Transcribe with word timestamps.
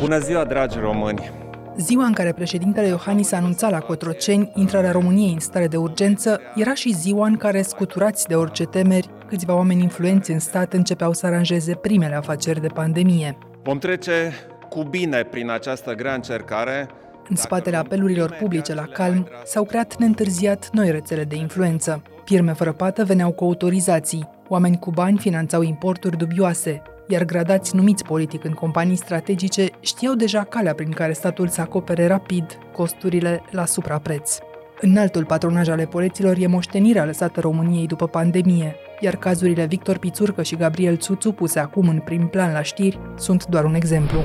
Bună 0.00 0.18
ziua, 0.18 0.44
dragi 0.44 0.78
români! 0.78 1.30
Ziua 1.76 2.04
în 2.04 2.12
care 2.12 2.32
președintele 2.32 2.86
Iohannis 2.86 3.32
anunța 3.32 3.68
la 3.68 3.78
Cotroceni 3.78 4.52
intrarea 4.54 4.92
României 4.92 5.32
în 5.32 5.38
stare 5.38 5.66
de 5.66 5.76
urgență 5.76 6.40
era 6.54 6.74
și 6.74 6.94
ziua 6.94 7.26
în 7.26 7.36
care, 7.36 7.62
scuturați 7.62 8.26
de 8.26 8.34
orice 8.34 8.64
temeri, 8.64 9.08
câțiva 9.28 9.54
oameni 9.54 9.82
influenți 9.82 10.30
în 10.30 10.38
stat 10.38 10.72
începeau 10.72 11.12
să 11.12 11.26
aranjeze 11.26 11.74
primele 11.74 12.14
afaceri 12.14 12.60
de 12.60 12.66
pandemie. 12.66 13.38
Vom 13.62 13.78
trece 13.78 14.32
cu 14.68 14.82
bine 14.82 15.22
prin 15.22 15.50
această 15.50 15.94
grea 15.94 16.14
încercare. 16.14 16.88
În 17.28 17.36
spatele 17.36 17.76
apelurilor 17.76 18.36
publice 18.40 18.74
la 18.74 18.84
calm, 18.84 19.28
s-au 19.44 19.64
creat 19.64 19.96
neîntârziat 19.96 20.68
noi 20.72 20.90
rețele 20.90 21.24
de 21.24 21.36
influență. 21.36 22.02
Firme 22.24 22.52
fără 22.52 22.72
pată 22.72 23.04
veneau 23.04 23.32
cu 23.32 23.44
autorizații, 23.44 24.28
oameni 24.48 24.78
cu 24.78 24.90
bani 24.90 25.18
finanțau 25.18 25.62
importuri 25.62 26.16
dubioase, 26.16 26.82
iar 27.08 27.24
gradați 27.24 27.76
numiți 27.76 28.04
politic 28.04 28.44
în 28.44 28.52
companii 28.52 28.96
strategice 28.96 29.66
știau 29.80 30.14
deja 30.14 30.44
calea 30.44 30.74
prin 30.74 30.90
care 30.90 31.12
statul 31.12 31.48
să 31.48 31.60
acopere 31.60 32.06
rapid 32.06 32.58
costurile 32.72 33.42
la 33.50 33.64
suprapreț. 33.64 34.38
Înaltul 34.80 35.24
patronaj 35.24 35.68
ale 35.68 35.84
poleților 35.84 36.36
e 36.38 36.46
moștenirea 36.46 37.04
lăsată 37.04 37.40
României 37.40 37.86
după 37.86 38.06
pandemie, 38.06 38.76
iar 39.00 39.16
cazurile 39.16 39.66
Victor 39.66 39.98
Pițurcă 39.98 40.42
și 40.42 40.56
Gabriel 40.56 40.96
Țuțu 40.96 41.32
puse 41.32 41.58
acum 41.58 41.88
în 41.88 41.98
prim 41.98 42.26
plan 42.26 42.52
la 42.52 42.62
știri 42.62 43.00
sunt 43.16 43.46
doar 43.46 43.64
un 43.64 43.74
exemplu. 43.74 44.18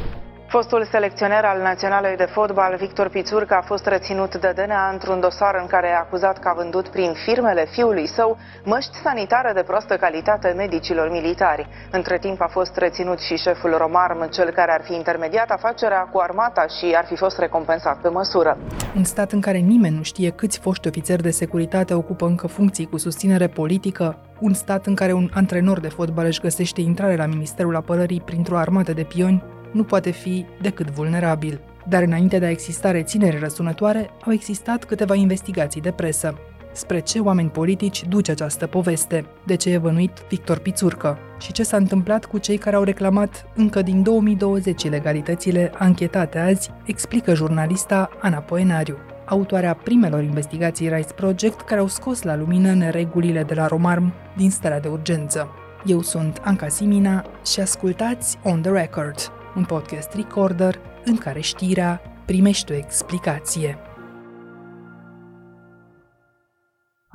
Fostul 0.57 0.87
selecționer 0.91 1.43
al 1.45 1.61
Naționalei 1.61 2.15
de 2.15 2.27
Fotbal, 2.35 2.75
Victor 2.75 3.09
Pițurcă, 3.09 3.53
a 3.55 3.61
fost 3.61 3.85
reținut 3.85 4.35
de 4.35 4.51
DNA 4.55 4.89
într-un 4.91 5.19
dosar 5.19 5.55
în 5.61 5.67
care 5.67 5.87
e 5.87 5.95
acuzat 5.95 6.39
că 6.39 6.47
a 6.47 6.53
vândut 6.53 6.87
prin 6.87 7.13
firmele 7.25 7.65
fiului 7.71 8.07
său 8.07 8.37
măști 8.63 8.95
sanitare 9.03 9.51
de 9.53 9.63
proastă 9.63 9.95
calitate 9.97 10.53
medicilor 10.57 11.09
militari. 11.11 11.67
Între 11.91 12.17
timp 12.17 12.41
a 12.41 12.47
fost 12.47 12.77
reținut 12.77 13.19
și 13.19 13.35
șeful 13.35 13.77
Romarm, 13.77 14.29
cel 14.29 14.49
care 14.49 14.71
ar 14.71 14.81
fi 14.83 14.93
intermediat 14.93 15.49
afacerea 15.49 16.01
cu 16.11 16.17
armata 16.19 16.65
și 16.77 16.93
ar 16.95 17.05
fi 17.05 17.15
fost 17.15 17.39
recompensat 17.39 17.97
pe 18.01 18.09
măsură. 18.09 18.57
Un 18.95 19.03
stat 19.03 19.31
în 19.31 19.41
care 19.41 19.57
nimeni 19.57 19.95
nu 19.95 20.03
știe 20.03 20.29
câți 20.29 20.59
foști 20.59 20.87
ofițeri 20.87 21.21
de 21.21 21.31
securitate 21.31 21.93
ocupă 21.93 22.25
încă 22.25 22.47
funcții 22.47 22.89
cu 22.89 22.97
susținere 22.97 23.47
politică, 23.47 24.17
un 24.39 24.53
stat 24.53 24.85
în 24.85 24.95
care 24.95 25.13
un 25.13 25.29
antrenor 25.33 25.79
de 25.79 25.89
fotbal 25.89 26.25
își 26.25 26.41
găsește 26.41 26.81
intrare 26.81 27.15
la 27.15 27.25
Ministerul 27.25 27.75
Apărării 27.75 28.21
printr-o 28.21 28.57
armată 28.57 28.93
de 28.93 29.03
pioni, 29.03 29.43
nu 29.73 29.83
poate 29.83 30.11
fi 30.11 30.45
decât 30.61 30.89
vulnerabil. 30.91 31.59
Dar 31.87 32.03
înainte 32.03 32.39
de 32.39 32.45
a 32.45 32.49
exista 32.49 32.91
reținere 32.91 33.39
răsunătoare, 33.39 34.09
au 34.25 34.31
existat 34.31 34.83
câteva 34.83 35.15
investigații 35.15 35.81
de 35.81 35.91
presă. 35.91 36.37
Spre 36.71 36.99
ce 36.99 37.19
oameni 37.19 37.49
politici 37.49 38.03
duce 38.07 38.31
această 38.31 38.67
poveste? 38.67 39.25
De 39.45 39.55
ce 39.55 39.69
e 39.69 39.77
vănuit 39.77 40.23
Victor 40.29 40.57
Pițurcă? 40.57 41.17
Și 41.39 41.51
ce 41.51 41.63
s-a 41.63 41.77
întâmplat 41.77 42.25
cu 42.25 42.37
cei 42.37 42.57
care 42.57 42.75
au 42.75 42.83
reclamat 42.83 43.45
încă 43.55 43.81
din 43.81 44.03
2020 44.03 44.83
ilegalitățile 44.83 45.71
anchetate 45.77 46.39
azi, 46.39 46.71
explică 46.85 47.33
jurnalista 47.33 48.09
Ana 48.21 48.37
Poenariu, 48.37 48.97
autoarea 49.25 49.73
primelor 49.73 50.23
investigații 50.23 50.89
Rice 50.89 51.13
Project 51.13 51.61
care 51.61 51.79
au 51.79 51.87
scos 51.87 52.21
la 52.21 52.35
lumină 52.35 52.73
neregulile 52.73 53.43
de 53.43 53.53
la 53.53 53.67
Romarm 53.67 54.13
din 54.37 54.51
starea 54.51 54.79
de 54.79 54.87
urgență. 54.87 55.49
Eu 55.85 56.01
sunt 56.01 56.41
Anca 56.43 56.67
Simina 56.67 57.25
și 57.45 57.59
ascultați 57.59 58.37
On 58.43 58.61
The 58.61 58.71
Record, 58.71 59.31
un 59.55 59.65
podcast 59.65 60.13
recorder 60.13 60.79
în 61.05 61.17
care 61.17 61.39
știrea 61.39 62.01
primește 62.25 62.73
o 62.73 62.75
explicație. 62.75 63.77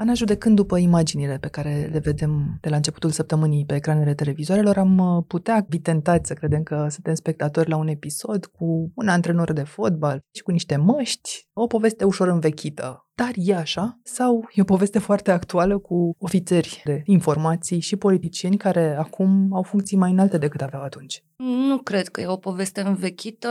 Ana, 0.01 0.15
judecând 0.15 0.57
după 0.57 0.77
imaginile 0.77 1.39
pe 1.39 1.49
care 1.49 1.89
le 1.93 1.99
vedem 1.99 2.59
de 2.61 2.69
la 2.69 2.77
începutul 2.77 3.11
săptămânii 3.11 3.65
pe 3.65 3.75
ecranele 3.75 4.15
televizoarelor, 4.15 4.77
am 4.77 4.99
uh, 4.99 5.25
putea 5.27 5.67
fi 5.69 5.79
tentați 5.79 6.29
să 6.29 6.35
credem 6.35 6.63
că 6.63 6.87
suntem 6.91 7.15
spectatori 7.15 7.69
la 7.69 7.77
un 7.77 7.89
episod 7.89 8.47
cu 8.47 8.93
un 8.95 9.09
antrenor 9.09 9.53
de 9.53 9.63
fotbal 9.63 10.21
și 10.35 10.43
cu 10.43 10.51
niște 10.51 10.77
măști, 10.77 11.49
o 11.53 11.67
poveste 11.67 12.05
ușor 12.05 12.29
învechită. 12.29 13.09
Dar 13.15 13.33
e 13.35 13.55
așa? 13.55 14.01
Sau 14.03 14.49
e 14.53 14.61
o 14.61 14.65
poveste 14.65 14.99
foarte 14.99 15.31
actuală 15.31 15.79
cu 15.79 16.15
ofițeri 16.19 16.83
de 16.85 17.03
informații 17.05 17.81
și 17.81 17.97
politicieni 17.97 18.57
care 18.57 18.97
acum 18.97 19.53
au 19.53 19.63
funcții 19.63 19.97
mai 19.97 20.11
înalte 20.11 20.39
decât 20.39 20.61
aveau 20.61 20.83
atunci? 20.83 21.25
Nu 21.37 21.79
cred 21.79 22.09
că 22.09 22.21
e 22.21 22.27
o 22.27 22.37
poveste 22.37 22.81
învechită. 22.81 23.49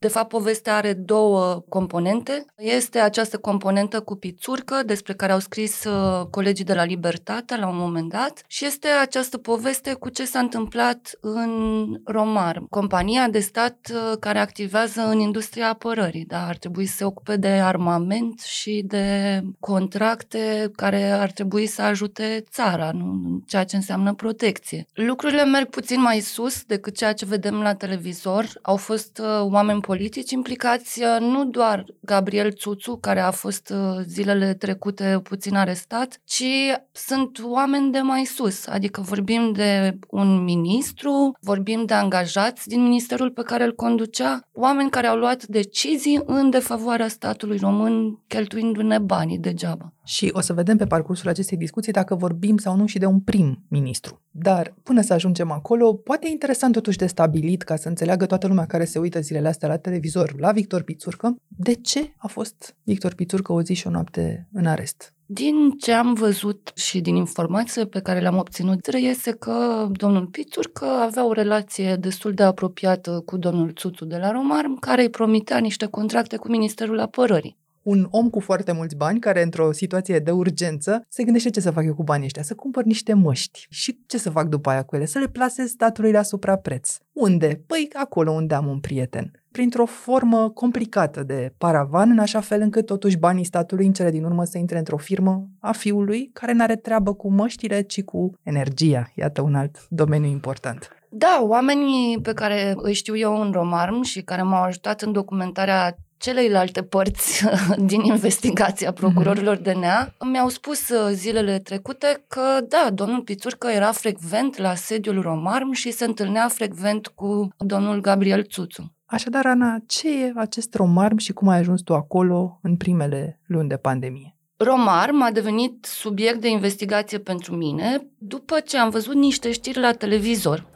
De 0.00 0.08
fapt, 0.08 0.28
povestea 0.28 0.76
are 0.76 0.92
două 0.92 1.64
componente. 1.68 2.44
Este 2.56 2.98
această 2.98 3.38
componentă 3.38 4.00
cu 4.00 4.16
pițurcă, 4.16 4.82
despre 4.86 5.14
care 5.14 5.32
au 5.32 5.38
scris 5.38 5.84
uh, 5.84 6.26
colegii 6.30 6.64
de 6.64 6.74
la 6.74 6.84
Libertate 6.84 7.56
la 7.56 7.68
un 7.68 7.76
moment 7.76 8.08
dat, 8.08 8.44
și 8.46 8.64
este 8.64 8.88
această 8.88 9.38
poveste 9.38 9.92
cu 9.92 10.08
ce 10.08 10.24
s-a 10.24 10.38
întâmplat 10.38 11.10
în 11.20 11.84
Romar, 12.04 12.62
compania 12.70 13.28
de 13.28 13.38
stat 13.38 13.76
uh, 13.92 14.16
care 14.20 14.38
activează 14.38 15.00
în 15.00 15.18
industria 15.18 15.68
apărării, 15.68 16.24
dar 16.24 16.48
ar 16.48 16.56
trebui 16.56 16.86
să 16.86 16.96
se 16.96 17.04
ocupe 17.04 17.36
de 17.36 17.48
armament 17.48 18.40
și 18.40 18.82
de 18.86 19.40
contracte 19.58 20.70
care 20.76 21.10
ar 21.10 21.30
trebui 21.30 21.66
să 21.66 21.82
ajute 21.82 22.44
țara, 22.50 22.90
nu 22.92 23.40
ceea 23.46 23.64
ce 23.64 23.76
înseamnă 23.76 24.14
protecție. 24.14 24.86
Lucrurile 24.92 25.44
merg 25.44 25.68
puțin 25.68 26.00
mai 26.00 26.20
sus 26.20 26.64
decât 26.64 26.96
ceea 26.96 27.12
ce 27.12 27.24
vedem 27.24 27.60
la 27.60 27.74
televizor. 27.74 28.46
Au 28.62 28.76
fost 28.76 29.18
uh, 29.18 29.26
oameni 29.50 29.88
politici 29.90 30.30
implicați, 30.30 31.02
uh, 31.02 31.20
nu 31.20 31.44
doar 31.44 31.84
Gabriel 32.00 32.52
Țuțu, 32.52 32.96
care 32.96 33.20
a 33.20 33.30
fost 33.30 33.72
uh, 33.74 34.04
zilele 34.06 34.54
trecute 34.54 35.20
puțin 35.22 35.54
arestat, 35.56 36.20
ci 36.24 36.44
sunt 36.92 37.40
oameni 37.44 37.92
de 37.92 37.98
mai 37.98 38.24
sus, 38.24 38.66
adică 38.66 39.00
vorbim 39.00 39.52
de 39.52 39.98
un 40.08 40.42
ministru, 40.42 41.36
vorbim 41.40 41.84
de 41.84 41.94
angajați 41.94 42.68
din 42.68 42.82
ministerul 42.82 43.30
pe 43.30 43.42
care 43.42 43.64
îl 43.64 43.74
conducea, 43.74 44.40
oameni 44.52 44.90
care 44.90 45.06
au 45.06 45.16
luat 45.16 45.46
decizii 45.46 46.22
în 46.24 46.50
defavoarea 46.50 47.08
statului 47.08 47.58
român, 47.58 48.18
cheltuindu-ne 48.26 48.98
banii 48.98 49.38
degeaba. 49.38 49.92
Și 50.10 50.30
o 50.32 50.40
să 50.40 50.52
vedem 50.52 50.76
pe 50.76 50.86
parcursul 50.86 51.28
acestei 51.28 51.56
discuții 51.56 51.92
dacă 51.92 52.14
vorbim 52.14 52.56
sau 52.56 52.76
nu 52.76 52.86
și 52.86 52.98
de 52.98 53.06
un 53.06 53.20
prim 53.20 53.64
ministru. 53.68 54.20
Dar 54.30 54.74
până 54.82 55.00
să 55.00 55.12
ajungem 55.12 55.50
acolo, 55.50 55.94
poate 55.94 56.26
e 56.26 56.30
interesant 56.30 56.72
totuși 56.72 56.96
de 56.96 57.06
stabilit 57.06 57.62
ca 57.62 57.76
să 57.76 57.88
înțeleagă 57.88 58.26
toată 58.26 58.46
lumea 58.46 58.66
care 58.66 58.84
se 58.84 58.98
uită 58.98 59.20
zilele 59.20 59.48
astea 59.48 59.68
la 59.68 59.76
televizor, 59.76 60.34
la 60.38 60.52
Victor 60.52 60.82
Pițurcă, 60.82 61.36
de 61.46 61.74
ce 61.74 62.12
a 62.16 62.26
fost 62.26 62.76
Victor 62.82 63.14
Pițurcă 63.14 63.52
o 63.52 63.62
zi 63.62 63.74
și 63.74 63.86
o 63.86 63.90
noapte 63.90 64.48
în 64.52 64.66
arest. 64.66 65.14
Din 65.26 65.70
ce 65.78 65.92
am 65.92 66.14
văzut 66.14 66.72
și 66.74 67.00
din 67.00 67.16
informațiile 67.16 67.86
pe 67.86 68.00
care 68.00 68.20
le-am 68.20 68.38
obținut, 68.38 68.86
reiese 68.86 69.30
că 69.30 69.86
domnul 69.90 70.26
Pițurcă 70.26 70.84
avea 70.84 71.26
o 71.26 71.32
relație 71.32 71.96
destul 71.96 72.32
de 72.32 72.42
apropiată 72.42 73.22
cu 73.24 73.36
domnul 73.36 73.72
Țuțu 73.72 74.04
de 74.04 74.16
la 74.16 74.30
Romarm, 74.30 74.78
care 74.78 75.02
îi 75.02 75.10
promitea 75.10 75.58
niște 75.58 75.86
contracte 75.86 76.36
cu 76.36 76.48
Ministerul 76.48 77.00
Apărării 77.00 77.58
un 77.82 78.08
om 78.10 78.30
cu 78.30 78.40
foarte 78.40 78.72
mulți 78.72 78.96
bani 78.96 79.18
care 79.18 79.42
într-o 79.42 79.72
situație 79.72 80.18
de 80.18 80.30
urgență 80.30 81.04
se 81.08 81.22
gândește 81.22 81.50
ce 81.50 81.60
să 81.60 81.70
fac 81.70 81.84
eu 81.84 81.94
cu 81.94 82.02
banii 82.02 82.24
ăștia, 82.24 82.42
să 82.42 82.54
cumpăr 82.54 82.84
niște 82.84 83.14
măști 83.14 83.66
și 83.70 83.98
ce 84.06 84.18
să 84.18 84.30
fac 84.30 84.48
după 84.48 84.70
aia 84.70 84.82
cu 84.82 84.96
ele, 84.96 85.04
să 85.04 85.18
le 85.18 85.28
plasez 85.28 85.68
statului 85.68 86.12
la 86.12 86.22
suprapreț. 86.22 86.98
Unde? 87.12 87.62
Păi 87.66 87.88
acolo 87.92 88.30
unde 88.30 88.54
am 88.54 88.66
un 88.66 88.78
prieten. 88.78 89.32
Printr-o 89.52 89.86
formă 89.86 90.50
complicată 90.50 91.22
de 91.22 91.52
paravan, 91.58 92.10
în 92.10 92.18
așa 92.18 92.40
fel 92.40 92.60
încât 92.60 92.86
totuși 92.86 93.16
banii 93.16 93.44
statului 93.44 93.86
în 93.86 93.92
cele 93.92 94.10
din 94.10 94.24
urmă 94.24 94.44
să 94.44 94.58
intre 94.58 94.78
într-o 94.78 94.96
firmă 94.96 95.48
a 95.60 95.72
fiului 95.72 96.30
care 96.32 96.52
n-are 96.52 96.76
treabă 96.76 97.14
cu 97.14 97.32
măștile, 97.32 97.80
ci 97.80 98.02
cu 98.02 98.32
energia. 98.42 99.10
Iată 99.14 99.42
un 99.42 99.54
alt 99.54 99.86
domeniu 99.88 100.28
important. 100.28 100.88
Da, 101.08 101.40
oamenii 101.42 102.20
pe 102.20 102.32
care 102.32 102.74
îi 102.76 102.92
știu 102.92 103.16
eu 103.16 103.40
în 103.40 103.52
Romarm 103.52 104.02
și 104.02 104.22
care 104.22 104.42
m-au 104.42 104.62
ajutat 104.62 105.02
în 105.02 105.12
documentarea 105.12 105.96
celeilalte 106.20 106.82
părți 106.82 107.44
din 107.90 108.00
investigația 108.00 108.92
procurorilor 108.92 109.58
mhm. 109.58 109.62
DNA 109.62 110.14
mi-au 110.30 110.48
spus 110.48 110.88
uh, 110.88 111.10
zilele 111.12 111.58
trecute 111.58 112.24
că, 112.28 112.40
da, 112.68 112.90
domnul 112.94 113.20
Pițurcă 113.20 113.68
era 113.68 113.92
frecvent 113.92 114.56
la 114.56 114.74
sediul 114.74 115.20
Romarm 115.20 115.72
și 115.72 115.90
se 115.90 116.04
întâlnea 116.04 116.48
frecvent 116.48 117.06
cu 117.06 117.48
domnul 117.58 118.00
Gabriel 118.00 118.44
Țuțu. 118.44 118.92
Așadar, 119.04 119.46
Ana, 119.46 119.78
ce 119.86 120.24
e 120.24 120.32
acest 120.36 120.74
Romarm 120.74 121.16
și 121.16 121.32
cum 121.32 121.48
ai 121.48 121.58
ajuns 121.58 121.80
tu 121.80 121.94
acolo 121.94 122.58
în 122.62 122.76
primele 122.76 123.40
luni 123.46 123.68
de 123.68 123.76
pandemie? 123.76 124.34
Romarm 124.56 125.22
a 125.22 125.30
devenit 125.30 125.84
subiect 125.84 126.40
de 126.40 126.48
investigație 126.48 127.18
pentru 127.18 127.56
mine 127.56 128.06
după 128.18 128.60
ce 128.60 128.78
am 128.78 128.90
văzut 128.90 129.14
niște 129.14 129.52
știri 129.52 129.78
la 129.78 129.92
televizor 129.92 130.66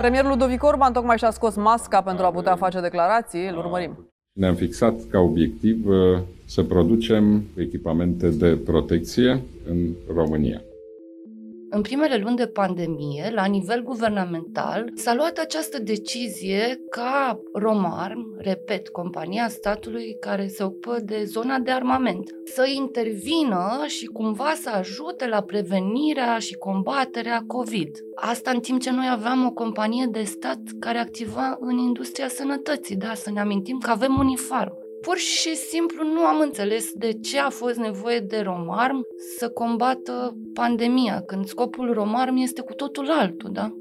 Premierul 0.00 0.30
Ludovic 0.30 0.62
Orban 0.62 0.92
tocmai 0.92 1.18
și-a 1.18 1.30
scos 1.30 1.54
masca 1.54 2.02
pentru 2.02 2.24
a 2.24 2.30
putea 2.30 2.56
face 2.56 2.80
declarații. 2.80 3.48
Îl 3.48 3.56
urmărim. 3.56 4.12
Ne-am 4.32 4.54
fixat 4.54 4.94
ca 5.10 5.18
obiectiv 5.18 5.86
uh, 5.86 6.18
să 6.46 6.62
producem 6.62 7.42
echipamente 7.56 8.28
de 8.28 8.58
protecție 8.64 9.40
în 9.68 9.76
România. 10.14 10.62
În 11.72 11.82
primele 11.82 12.16
luni 12.16 12.36
de 12.36 12.46
pandemie, 12.46 13.30
la 13.34 13.44
nivel 13.44 13.82
guvernamental, 13.82 14.90
s-a 14.94 15.14
luat 15.14 15.38
această 15.38 15.78
decizie 15.78 16.80
ca 16.90 17.40
Romarm, 17.52 18.36
repet, 18.38 18.88
compania 18.88 19.48
statului 19.48 20.16
care 20.20 20.46
se 20.46 20.62
ocupă 20.62 20.98
de 21.02 21.24
zona 21.24 21.58
de 21.58 21.70
armament, 21.70 22.30
să 22.44 22.66
intervină 22.74 23.84
și 23.86 24.06
cumva 24.06 24.52
să 24.54 24.70
ajute 24.70 25.26
la 25.26 25.40
prevenirea 25.40 26.38
și 26.38 26.54
combaterea 26.54 27.44
COVID. 27.46 27.90
Asta 28.14 28.50
în 28.50 28.60
timp 28.60 28.80
ce 28.80 28.90
noi 28.90 29.08
aveam 29.10 29.46
o 29.46 29.50
companie 29.50 30.06
de 30.10 30.22
stat 30.22 30.60
care 30.78 30.98
activa 30.98 31.56
în 31.60 31.78
industria 31.78 32.28
sănătății, 32.28 32.96
da, 32.96 33.14
să 33.14 33.30
ne 33.30 33.40
amintim 33.40 33.78
că 33.78 33.90
avem 33.90 34.18
unifarm. 34.18 34.79
Pur 35.00 35.16
și 35.16 35.56
simplu 35.56 36.04
nu 36.04 36.20
am 36.20 36.40
înțeles 36.40 36.92
de 36.94 37.12
ce 37.12 37.38
a 37.38 37.48
fost 37.48 37.76
nevoie 37.76 38.18
de 38.18 38.40
Romarm 38.44 39.06
să 39.38 39.48
combată 39.48 40.36
pandemia, 40.54 41.22
când 41.26 41.44
scopul 41.46 41.92
Romarm 41.92 42.36
este 42.36 42.60
cu 42.60 42.72
totul 42.72 43.06
altul, 43.10 43.50
da? 43.52 43.74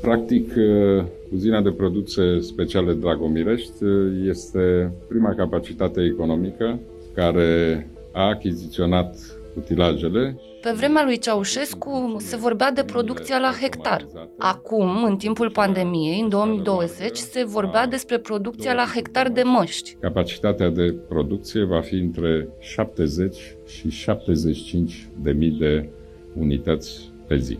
Practic, 0.00 0.52
uh, 0.56 1.04
uzina 1.32 1.62
de 1.62 1.70
produse 1.70 2.40
speciale 2.40 2.92
Dragomirești 2.92 3.84
uh, 3.84 4.12
este 4.28 4.92
prima 5.08 5.34
capacitate 5.34 6.00
economică 6.02 6.78
care 7.14 7.86
a 8.12 8.28
achiziționat 8.28 9.41
utilajele. 9.54 10.40
Pe 10.60 10.70
vremea 10.76 11.04
lui 11.04 11.18
Ceaușescu 11.18 12.16
se 12.18 12.36
vorbea 12.36 12.70
de 12.70 12.84
producția 12.84 13.38
la 13.38 13.52
hectar. 13.60 14.06
Acum, 14.38 15.04
în 15.04 15.16
timpul 15.16 15.50
pandemiei, 15.50 16.20
în 16.20 16.28
2020, 16.28 17.16
se 17.16 17.44
vorbea 17.44 17.86
despre 17.86 18.18
producția 18.18 18.72
la 18.72 18.84
hectar 18.94 19.30
de 19.30 19.42
măști. 19.42 19.96
Capacitatea 20.00 20.68
de 20.68 20.94
producție 21.08 21.64
va 21.64 21.80
fi 21.80 21.94
între 21.94 22.48
70 22.58 23.36
și 23.66 23.90
75 23.90 25.08
de 25.22 25.32
mii 25.32 25.56
de 25.58 25.88
unități 26.34 27.10
pe 27.26 27.36
zi 27.36 27.58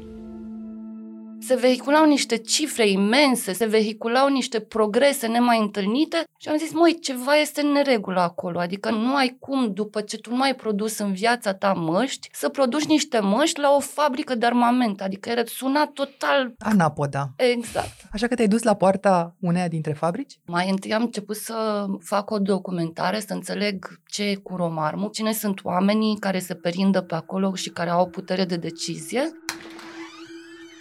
se 1.43 1.55
vehiculau 1.55 2.05
niște 2.05 2.37
cifre 2.37 2.89
imense, 2.89 3.53
se 3.53 3.65
vehiculau 3.65 4.29
niște 4.29 4.61
progrese 4.61 5.27
nemai 5.27 5.59
întâlnite 5.59 6.25
și 6.37 6.49
am 6.49 6.57
zis, 6.57 6.73
măi, 6.73 6.99
ceva 7.01 7.35
este 7.35 7.61
în 7.61 7.73
neregulă 7.73 8.21
acolo, 8.21 8.59
adică 8.59 8.91
nu 8.91 9.15
ai 9.15 9.37
cum, 9.41 9.73
după 9.73 10.01
ce 10.01 10.17
tu 10.17 10.35
nu 10.35 10.43
ai 10.43 10.55
produs 10.55 10.99
în 10.99 11.13
viața 11.13 11.55
ta 11.55 11.73
măști, 11.73 12.29
să 12.33 12.49
produci 12.49 12.85
niște 12.85 13.21
măști 13.21 13.61
la 13.61 13.75
o 13.77 13.81
fabrică 13.81 14.35
de 14.35 14.47
armament, 14.47 15.01
adică 15.01 15.29
era 15.29 15.43
sunat 15.45 15.91
total... 15.91 16.55
Anapoda. 16.59 17.33
Exact. 17.37 17.93
Așa 18.13 18.27
că 18.27 18.35
te-ai 18.35 18.49
dus 18.49 18.63
la 18.63 18.75
poarta 18.75 19.35
uneia 19.41 19.69
dintre 19.69 19.93
fabrici? 19.93 20.39
Mai 20.47 20.71
întâi 20.71 20.95
am 20.95 21.03
început 21.03 21.37
să 21.37 21.87
fac 22.01 22.31
o 22.31 22.39
documentare, 22.39 23.21
să 23.21 23.33
înțeleg 23.33 24.01
ce 24.07 24.23
e 24.23 24.35
cu 24.35 24.57
romarmul, 24.57 25.11
cine 25.11 25.33
sunt 25.33 25.65
oamenii 25.65 26.19
care 26.19 26.39
se 26.39 26.55
perindă 26.55 27.01
pe 27.01 27.15
acolo 27.15 27.55
și 27.55 27.71
care 27.71 27.91
au 27.91 28.09
putere 28.09 28.45
de 28.45 28.57
decizie 28.57 29.33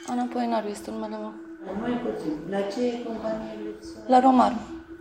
Ana 0.07 0.23
Poenaru 0.33 0.67
este 0.67 0.91
numele 0.91 1.15
meu. 1.15 1.33
Mai 1.81 1.91
puțin. 1.91 2.33
La 2.49 2.59
ce 2.61 3.03
companie 3.03 3.75
La 4.07 4.19
Romar. 4.19 4.53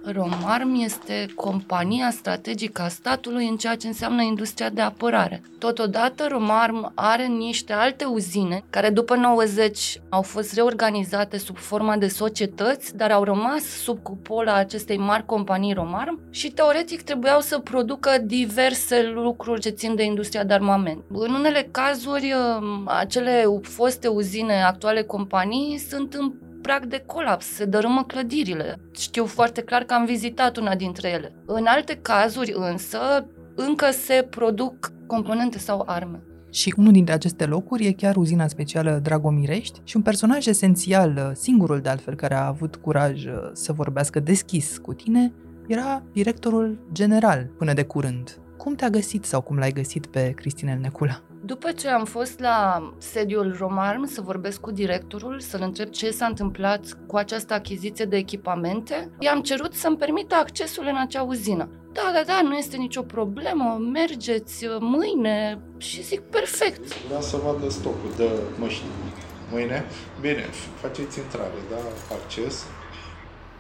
Romarm 0.05 0.75
este 0.75 1.27
compania 1.35 2.11
strategică 2.11 2.83
a 2.83 2.89
statului 2.89 3.49
în 3.49 3.57
ceea 3.57 3.77
ce 3.77 3.87
înseamnă 3.87 4.23
industria 4.23 4.69
de 4.69 4.81
apărare. 4.81 5.43
Totodată, 5.59 6.27
Romarm 6.31 6.93
are 6.95 7.27
niște 7.27 7.73
alte 7.73 8.05
uzine 8.05 8.65
care 8.71 8.91
după 8.91 9.15
90 9.17 10.01
au 10.09 10.23
fost 10.23 10.55
reorganizate 10.55 11.39
sub 11.39 11.57
forma 11.57 11.97
de 11.97 12.09
societăți, 12.09 12.97
dar 12.97 13.11
au 13.11 13.25
rămas 13.25 13.63
sub 13.63 14.03
cupola 14.03 14.55
acestei 14.55 14.97
mari 14.99 15.27
companii 15.27 15.73
Romarm 15.75 16.21
și 16.31 16.51
teoretic 16.51 17.03
trebuiau 17.03 17.41
să 17.41 17.59
producă 17.59 18.11
diverse 18.25 19.11
lucruri 19.15 19.61
ce 19.61 19.69
țin 19.69 19.95
de 19.95 20.03
industria 20.03 20.45
de 20.45 20.53
armament. 20.53 21.03
În 21.09 21.35
unele 21.35 21.69
cazuri, 21.71 22.35
acele 22.85 23.45
foste 23.63 24.09
uzine, 24.09 24.63
actuale 24.63 25.03
companii, 25.03 25.79
sunt 25.79 26.15
în 26.15 26.33
prag 26.63 26.87
de 26.87 27.03
colaps, 27.07 27.47
se 27.47 27.65
dărâmă 27.65 28.05
clădirile. 28.05 28.81
Știu 28.97 29.27
foarte 29.27 29.61
clar 29.63 29.83
că 29.83 29.95
am 29.95 30.05
vizitat 30.05 30.57
una 30.57 30.75
dintre 30.75 31.09
ele. 31.09 31.33
În 31.47 31.65
alte 31.67 31.99
cazuri 32.03 32.53
însă, 32.57 33.27
încă 33.55 33.91
se 33.91 34.27
produc 34.31 34.93
componente 35.07 35.59
sau 35.59 35.83
arme. 35.87 36.23
Și 36.51 36.75
unul 36.77 36.93
dintre 36.93 37.15
aceste 37.15 37.47
locuri 37.47 37.87
e 37.87 37.93
chiar 37.93 38.17
uzina 38.17 38.49
specială 38.49 39.01
Dragomirești 39.03 39.81
și 39.85 39.97
un 39.97 40.03
personaj 40.03 40.47
esențial, 40.47 41.33
singurul 41.35 41.81
de 41.81 41.89
altfel 41.89 42.15
care 42.15 42.35
a 42.35 42.47
avut 42.47 42.77
curaj 42.77 43.25
uh, 43.25 43.33
să 43.53 43.73
vorbească 43.73 44.21
deschis 44.21 44.79
cu 44.79 44.93
tine, 44.93 45.33
era 45.67 46.03
directorul 46.13 46.79
general 46.93 47.51
până 47.59 47.73
de 47.73 47.85
curând. 47.85 48.39
Cum 48.57 48.75
te-a 48.75 48.91
găsit 48.91 49.25
sau 49.25 49.41
cum 49.41 49.57
l-ai 49.57 49.73
găsit 49.73 50.07
pe 50.07 50.31
Cristinel 50.31 50.79
Necula? 50.79 51.23
După 51.43 51.73
ce 51.73 51.89
am 51.89 52.05
fost 52.05 52.41
la 52.41 52.83
sediul 52.99 53.57
Romarm 53.59 54.07
să 54.07 54.21
vorbesc 54.21 54.61
cu 54.61 54.71
directorul, 54.71 55.41
să-l 55.41 55.61
întreb 55.63 55.89
ce 55.89 56.11
s-a 56.11 56.27
întâmplat 56.27 56.99
cu 57.07 57.17
această 57.17 57.55
achiziție 57.55 58.05
de 58.05 58.17
echipamente, 58.17 59.11
i-am 59.19 59.41
cerut 59.43 59.75
să-mi 59.75 59.97
permită 59.97 60.35
accesul 60.35 60.87
în 60.87 60.97
acea 60.97 61.23
uzină. 61.23 61.69
Da, 61.93 62.11
da, 62.15 62.23
da, 62.27 62.41
nu 62.43 62.57
este 62.57 62.77
nicio 62.77 63.03
problemă, 63.03 63.79
mergeți 63.93 64.65
uh, 64.65 64.77
mâine 64.81 65.61
și 65.77 66.03
zic 66.03 66.21
perfect. 66.21 67.05
Vreau 67.07 67.21
să 67.21 67.37
vadă 67.37 67.69
stocul 67.69 68.11
de 68.17 68.29
măști 68.59 68.83
mâine. 69.51 69.85
Bine, 70.21 70.45
faceți 70.81 71.19
intrare, 71.19 71.61
da, 71.71 71.77
acces. 72.15 72.65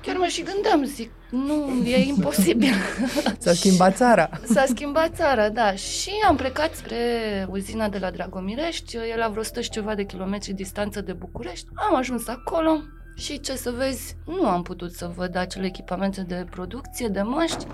Chiar 0.02 0.16
mă 0.16 0.26
și 0.26 0.42
gândeam, 0.42 0.84
zic, 0.84 1.10
nu, 1.30 1.82
e 1.84 1.96
imposibil. 1.96 2.74
S-a 3.38 3.52
schimbat 3.52 3.96
țara. 3.96 4.30
S-a 4.44 4.64
schimbat 4.66 5.14
țara, 5.14 5.48
da. 5.48 5.72
Și 5.74 6.10
am 6.28 6.36
plecat 6.36 6.74
spre 6.74 6.96
uzina 7.50 7.88
de 7.88 7.98
la 7.98 8.10
Dragomirești, 8.10 8.96
e 8.96 9.16
la 9.16 9.28
vreo 9.28 9.40
100 9.40 9.60
și 9.60 9.70
ceva 9.70 9.94
de 9.94 10.04
kilometri 10.04 10.52
distanță 10.52 11.00
de 11.00 11.12
București. 11.12 11.66
Am 11.74 11.96
ajuns 11.96 12.28
acolo 12.28 12.80
și 13.16 13.40
ce 13.40 13.56
să 13.56 13.70
vezi, 13.70 14.16
nu 14.26 14.46
am 14.48 14.62
putut 14.62 14.92
să 14.92 15.10
văd 15.16 15.36
acele 15.36 15.66
echipamente 15.66 16.22
de 16.22 16.46
producție, 16.50 17.08
de 17.08 17.22
măști. 17.22 17.66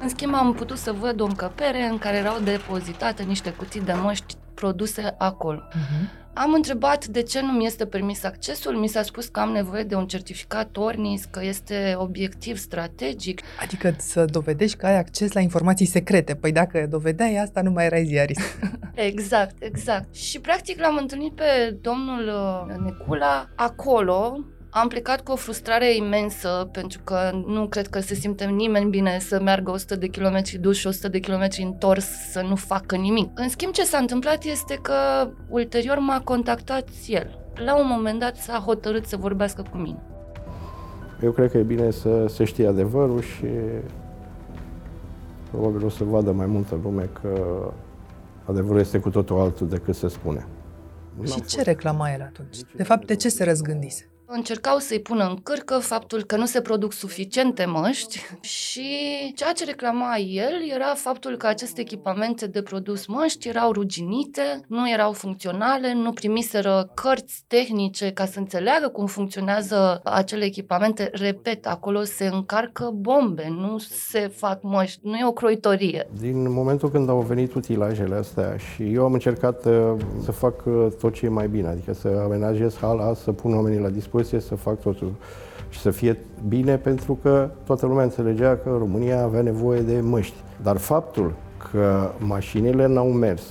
În 0.00 0.08
schimb, 0.08 0.34
am 0.34 0.52
putut 0.52 0.78
să 0.78 0.92
văd 0.92 1.20
o 1.20 1.24
încăpere 1.24 1.82
în 1.82 1.98
care 1.98 2.16
erau 2.16 2.38
depozitate 2.38 3.22
niște 3.22 3.50
cutii 3.50 3.80
de 3.80 3.92
măști 3.92 4.36
produse 4.64 5.14
acolo. 5.18 5.68
Uh-huh. 5.70 6.22
Am 6.36 6.52
întrebat 6.52 7.06
de 7.06 7.22
ce 7.22 7.40
nu 7.40 7.52
mi 7.52 7.66
este 7.66 7.86
permis 7.86 8.24
accesul, 8.24 8.76
mi 8.76 8.88
s-a 8.88 9.02
spus 9.02 9.26
că 9.26 9.40
am 9.40 9.50
nevoie 9.50 9.82
de 9.82 9.94
un 9.94 10.06
certificat 10.06 10.76
ORNIS, 10.76 11.24
că 11.24 11.40
este 11.42 11.94
obiectiv 11.96 12.56
strategic. 12.56 13.40
Adică 13.60 13.94
să 13.98 14.24
dovedești 14.24 14.76
că 14.76 14.86
ai 14.86 14.98
acces 14.98 15.32
la 15.32 15.40
informații 15.40 15.86
secrete. 15.86 16.34
Păi 16.34 16.52
dacă 16.52 16.86
dovedeai 16.90 17.36
asta, 17.36 17.62
nu 17.62 17.70
mai 17.70 17.84
erai 17.84 18.04
ziarist. 18.04 18.40
exact, 19.10 19.62
exact. 19.62 20.14
Și 20.14 20.40
practic 20.40 20.80
l-am 20.80 20.96
întâlnit 21.00 21.32
pe 21.32 21.76
domnul 21.80 22.26
uh, 22.26 22.76
Necula 22.84 23.48
acolo, 23.56 24.44
am 24.76 24.88
plecat 24.88 25.20
cu 25.20 25.32
o 25.32 25.36
frustrare 25.36 25.96
imensă 25.96 26.68
pentru 26.72 27.00
că 27.04 27.30
nu 27.46 27.66
cred 27.66 27.86
că 27.86 28.00
se 28.00 28.14
simte 28.14 28.44
nimeni 28.44 28.90
bine 28.90 29.18
să 29.18 29.40
meargă 29.40 29.70
100 29.70 29.96
de 29.96 30.06
kilometri 30.06 30.58
dus 30.58 30.76
și 30.76 30.86
100 30.86 31.08
de 31.08 31.18
kilometri 31.18 31.62
întors 31.62 32.06
să 32.30 32.40
nu 32.40 32.54
facă 32.54 32.96
nimic. 32.96 33.30
În 33.34 33.48
schimb, 33.48 33.72
ce 33.72 33.84
s-a 33.84 33.98
întâmplat 33.98 34.44
este 34.44 34.78
că 34.82 34.94
ulterior 35.48 35.98
m-a 35.98 36.20
contactat 36.20 36.88
el. 37.06 37.38
La 37.64 37.76
un 37.76 37.86
moment 37.88 38.18
dat 38.20 38.36
s-a 38.36 38.58
hotărât 38.58 39.06
să 39.06 39.16
vorbească 39.16 39.64
cu 39.70 39.76
mine. 39.76 40.02
Eu 41.22 41.30
cred 41.30 41.50
că 41.50 41.58
e 41.58 41.62
bine 41.62 41.90
să 41.90 42.26
se 42.28 42.44
știe 42.44 42.66
adevărul 42.66 43.20
și 43.20 43.46
probabil 45.50 45.84
o 45.84 45.88
să 45.88 46.04
vadă 46.04 46.32
mai 46.32 46.46
multă 46.46 46.80
lume 46.82 47.10
că 47.20 47.38
adevărul 48.44 48.78
este 48.78 48.98
cu 48.98 49.10
totul 49.10 49.40
altul 49.40 49.68
decât 49.68 49.94
se 49.94 50.08
spune. 50.08 50.46
Și 51.24 51.42
ce 51.42 51.62
reclama 51.62 52.12
el 52.12 52.22
atunci? 52.22 52.56
De 52.76 52.82
fapt, 52.82 53.06
de 53.06 53.16
ce 53.16 53.28
se 53.28 53.44
răzgândise? 53.44 54.08
Încercau 54.36 54.78
să-i 54.78 55.00
pună 55.00 55.24
în 55.24 55.36
cârcă 55.42 55.78
faptul 55.78 56.24
că 56.24 56.36
nu 56.36 56.44
se 56.44 56.60
produc 56.60 56.92
suficiente 56.92 57.64
măști 57.64 58.20
și 58.40 58.88
ceea 59.34 59.52
ce 59.52 59.64
reclama 59.64 60.16
el 60.16 60.52
era 60.74 60.94
faptul 60.94 61.36
că 61.36 61.46
aceste 61.46 61.80
echipamente 61.80 62.46
de 62.46 62.62
produs 62.62 63.06
măști 63.06 63.48
erau 63.48 63.72
ruginite, 63.72 64.60
nu 64.66 64.90
erau 64.90 65.12
funcționale, 65.12 65.92
nu 65.92 66.12
primiseră 66.12 66.90
cărți 66.94 67.44
tehnice 67.46 68.10
ca 68.10 68.24
să 68.24 68.38
înțeleagă 68.38 68.88
cum 68.88 69.06
funcționează 69.06 70.00
acele 70.04 70.44
echipamente. 70.44 71.10
Repet, 71.12 71.66
acolo 71.66 72.02
se 72.02 72.26
încarcă 72.26 72.90
bombe, 72.94 73.46
nu 73.48 73.78
se 73.78 74.30
fac 74.34 74.62
măști, 74.62 75.00
nu 75.02 75.16
e 75.16 75.26
o 75.26 75.32
croitorie. 75.32 76.08
Din 76.20 76.52
momentul 76.52 76.90
când 76.90 77.08
au 77.08 77.20
venit 77.20 77.54
utilajele 77.54 78.14
astea 78.14 78.56
și 78.56 78.92
eu 78.92 79.04
am 79.04 79.12
încercat 79.12 79.64
uh, 79.64 79.94
să 80.22 80.32
fac 80.32 80.62
uh, 80.66 80.86
tot 81.00 81.12
ce 81.12 81.26
e 81.26 81.28
mai 81.28 81.48
bine, 81.48 81.68
adică 81.68 81.92
să 81.92 82.20
amenajez 82.24 82.76
hala, 82.76 83.14
să 83.14 83.32
pun 83.32 83.54
oamenii 83.54 83.78
la 83.80 83.88
dispoziție 83.88 84.22
dispoziție 84.24 84.56
să 84.56 84.62
fac 84.62 84.80
totul 84.80 85.14
și 85.68 85.80
să 85.80 85.90
fie 85.90 86.18
bine 86.48 86.76
pentru 86.76 87.18
că 87.22 87.50
toată 87.66 87.86
lumea 87.86 88.04
înțelegea 88.04 88.56
că 88.56 88.76
România 88.78 89.22
avea 89.22 89.42
nevoie 89.42 89.80
de 89.80 90.00
măști. 90.00 90.36
Dar 90.62 90.76
faptul 90.76 91.34
că 91.70 92.12
mașinile 92.18 92.86
n-au 92.86 93.12
mers, 93.12 93.42